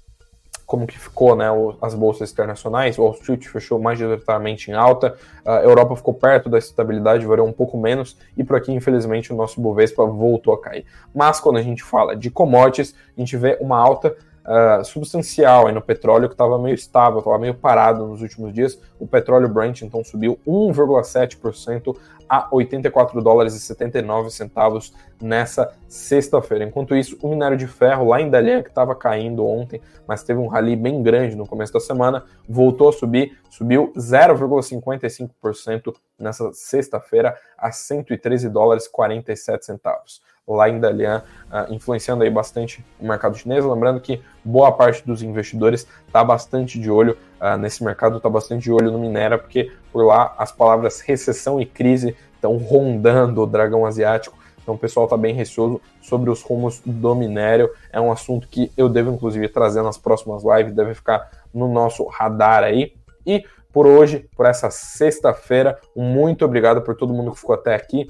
como 0.65 0.87
que 0.87 0.97
ficou 0.97 1.35
né, 1.35 1.45
as 1.79 1.93
bolsas 1.93 2.31
internacionais, 2.31 2.97
Wall 2.97 3.13
Street 3.13 3.45
fechou 3.45 3.79
majoritariamente 3.79 4.71
em 4.71 4.73
alta, 4.73 5.15
a 5.45 5.57
Europa 5.57 5.95
ficou 5.95 6.13
perto 6.13 6.49
da 6.49 6.57
estabilidade, 6.57 7.25
variou 7.25 7.47
um 7.47 7.53
pouco 7.53 7.77
menos, 7.77 8.17
e 8.35 8.43
por 8.43 8.57
aqui, 8.57 8.71
infelizmente, 8.71 9.31
o 9.31 9.35
nosso 9.35 9.61
Bovespa 9.61 10.03
voltou 10.05 10.53
a 10.53 10.59
cair. 10.59 10.83
Mas 11.13 11.39
quando 11.39 11.57
a 11.57 11.61
gente 11.61 11.83
fala 11.83 12.15
de 12.15 12.31
commodities, 12.31 12.95
a 13.15 13.19
gente 13.19 13.37
vê 13.37 13.59
uma 13.61 13.77
alta 13.77 14.15
uh, 14.45 14.83
substancial 14.83 15.67
aí 15.67 15.73
no 15.73 15.81
petróleo, 15.81 16.27
que 16.27 16.33
estava 16.33 16.57
meio 16.57 16.75
estável, 16.75 17.19
estava 17.19 17.37
meio 17.37 17.55
parado 17.55 18.07
nos 18.07 18.21
últimos 18.21 18.53
dias. 18.53 18.79
O 18.99 19.07
petróleo 19.07 19.49
Brent, 19.49 19.81
então, 19.81 20.03
subiu 20.03 20.39
1,7% 20.47 21.95
a 22.27 22.47
84 22.51 23.21
dólares 23.21 23.53
e 23.53 23.59
79 23.59 24.31
centavos 24.31 24.91
nessa 25.21 25.71
sexta-feira. 25.87 26.63
Enquanto 26.63 26.95
isso, 26.95 27.17
o 27.21 27.29
minério 27.29 27.57
de 27.57 27.67
ferro 27.67 28.07
lá 28.07 28.19
em 28.19 28.29
Dalian, 28.29 28.63
que 28.63 28.69
estava 28.69 28.95
caindo 28.95 29.45
ontem, 29.45 29.79
mas 30.07 30.23
teve 30.23 30.39
um 30.39 30.47
rally 30.47 30.75
bem 30.75 31.03
grande 31.03 31.35
no 31.35 31.47
começo 31.47 31.73
da 31.73 31.79
semana, 31.79 32.23
voltou 32.47 32.89
a 32.89 32.93
subir, 32.93 33.37
subiu 33.49 33.93
0,55% 33.95 35.93
nessa 36.17 36.51
sexta-feira 36.53 37.37
a 37.57 37.71
113 37.71 38.49
dólares 38.49 38.85
e 38.85 38.91
47 38.91 39.65
centavos. 39.65 40.21
Lá 40.47 40.69
em 40.69 40.79
Dalian, 40.79 41.23
uh, 41.49 41.73
influenciando 41.73 42.23
aí 42.23 42.29
bastante 42.29 42.85
o 42.99 43.07
mercado 43.07 43.35
chinês. 43.35 43.65
Lembrando 43.65 43.99
que 43.99 44.21
boa 44.43 44.71
parte 44.71 45.05
dos 45.05 45.23
investidores 45.23 45.87
está 46.05 46.23
bastante 46.23 46.79
de 46.79 46.91
olho 46.91 47.17
uh, 47.41 47.57
nesse 47.57 47.83
mercado, 47.83 48.17
está 48.17 48.29
bastante 48.29 48.63
de 48.63 48.71
olho 48.71 48.91
no 48.91 48.99
minério, 48.99 49.39
porque 49.39 49.71
por 49.91 50.05
lá 50.05 50.35
as 50.37 50.51
palavras 50.51 51.01
recessão 51.01 51.59
e 51.59 51.65
crise 51.65 52.15
estão 52.35 52.57
rondando 52.57 53.41
o 53.41 53.47
dragão 53.47 53.85
asiático. 53.85 54.37
Então 54.61 54.75
o 54.75 54.77
pessoal 54.77 55.05
está 55.05 55.17
bem 55.17 55.33
receoso 55.33 55.81
sobre 56.01 56.29
os 56.29 56.41
rumos 56.41 56.81
do 56.85 57.15
minério. 57.15 57.69
É 57.91 57.99
um 57.99 58.11
assunto 58.11 58.47
que 58.47 58.71
eu 58.77 58.87
devo, 58.87 59.11
inclusive, 59.11 59.47
trazer 59.47 59.81
nas 59.81 59.97
próximas 59.97 60.43
lives, 60.43 60.75
deve 60.75 60.93
ficar 60.93 61.27
no 61.53 61.67
nosso 61.71 62.05
radar 62.05 62.63
aí. 62.63 62.93
E 63.25 63.43
por 63.71 63.85
hoje, 63.85 64.27
por 64.35 64.45
essa 64.45 64.69
sexta-feira, 64.71 65.79
muito 65.95 66.45
obrigado 66.45 66.81
por 66.81 66.95
todo 66.95 67.13
mundo 67.13 67.31
que 67.31 67.39
ficou 67.39 67.55
até 67.55 67.75
aqui. 67.75 68.09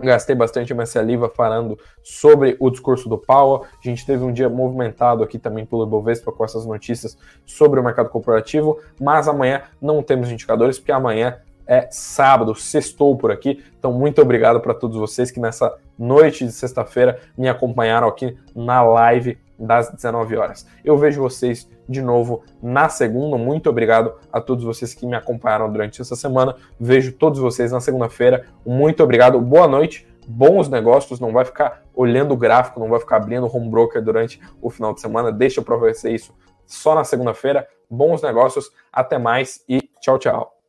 Gastei 0.00 0.34
bastante 0.34 0.72
minha 0.72 0.86
saliva 0.86 1.28
falando 1.28 1.78
sobre 2.02 2.56
o 2.58 2.70
discurso 2.70 3.08
do 3.08 3.18
Powell. 3.18 3.64
A 3.64 3.88
gente 3.88 4.06
teve 4.06 4.24
um 4.24 4.32
dia 4.32 4.48
movimentado 4.48 5.22
aqui 5.22 5.38
também 5.38 5.66
pelo 5.66 5.84
Ibovespa 5.84 6.32
com 6.32 6.44
essas 6.44 6.64
notícias 6.64 7.18
sobre 7.44 7.78
o 7.78 7.84
mercado 7.84 8.08
corporativo, 8.08 8.78
mas 8.98 9.28
amanhã 9.28 9.62
não 9.80 10.02
temos 10.02 10.30
indicadores, 10.30 10.78
porque 10.78 10.92
amanhã 10.92 11.38
é 11.66 11.86
sábado, 11.90 12.54
sextou 12.54 13.16
por 13.16 13.30
aqui. 13.30 13.62
Então, 13.78 13.92
muito 13.92 14.20
obrigado 14.20 14.60
para 14.60 14.74
todos 14.74 14.96
vocês 14.96 15.30
que 15.30 15.38
nessa 15.38 15.72
noite 15.98 16.44
de 16.44 16.50
sexta-feira 16.50 17.20
me 17.38 17.48
acompanharam 17.48 18.08
aqui 18.08 18.36
na 18.56 18.82
live 18.82 19.38
das 19.60 19.90
19 19.90 20.36
horas. 20.36 20.66
Eu 20.84 20.96
vejo 20.96 21.20
vocês 21.20 21.68
de 21.88 22.00
novo 22.00 22.42
na 22.62 22.88
segunda. 22.88 23.36
Muito 23.36 23.68
obrigado 23.68 24.14
a 24.32 24.40
todos 24.40 24.64
vocês 24.64 24.94
que 24.94 25.06
me 25.06 25.14
acompanharam 25.14 25.70
durante 25.70 26.00
essa 26.00 26.16
semana. 26.16 26.56
Vejo 26.78 27.12
todos 27.12 27.38
vocês 27.38 27.70
na 27.70 27.80
segunda-feira. 27.80 28.46
Muito 28.64 29.02
obrigado. 29.02 29.40
Boa 29.40 29.68
noite. 29.68 30.08
Bons 30.26 30.68
negócios, 30.68 31.18
não 31.18 31.32
vai 31.32 31.44
ficar 31.44 31.82
olhando 31.94 32.32
o 32.32 32.36
gráfico, 32.36 32.78
não 32.78 32.88
vai 32.88 33.00
ficar 33.00 33.16
abrindo 33.16 33.46
home 33.52 33.68
broker 33.68 34.02
durante 34.02 34.40
o 34.62 34.70
final 34.70 34.94
de 34.94 35.00
semana. 35.00 35.32
Deixa 35.32 35.60
para 35.60 35.76
você 35.76 36.10
isso 36.12 36.34
só 36.66 36.94
na 36.94 37.04
segunda-feira. 37.04 37.66
Bons 37.90 38.22
negócios, 38.22 38.70
até 38.92 39.18
mais 39.18 39.64
e 39.68 39.80
tchau, 40.00 40.18
tchau. 40.18 40.59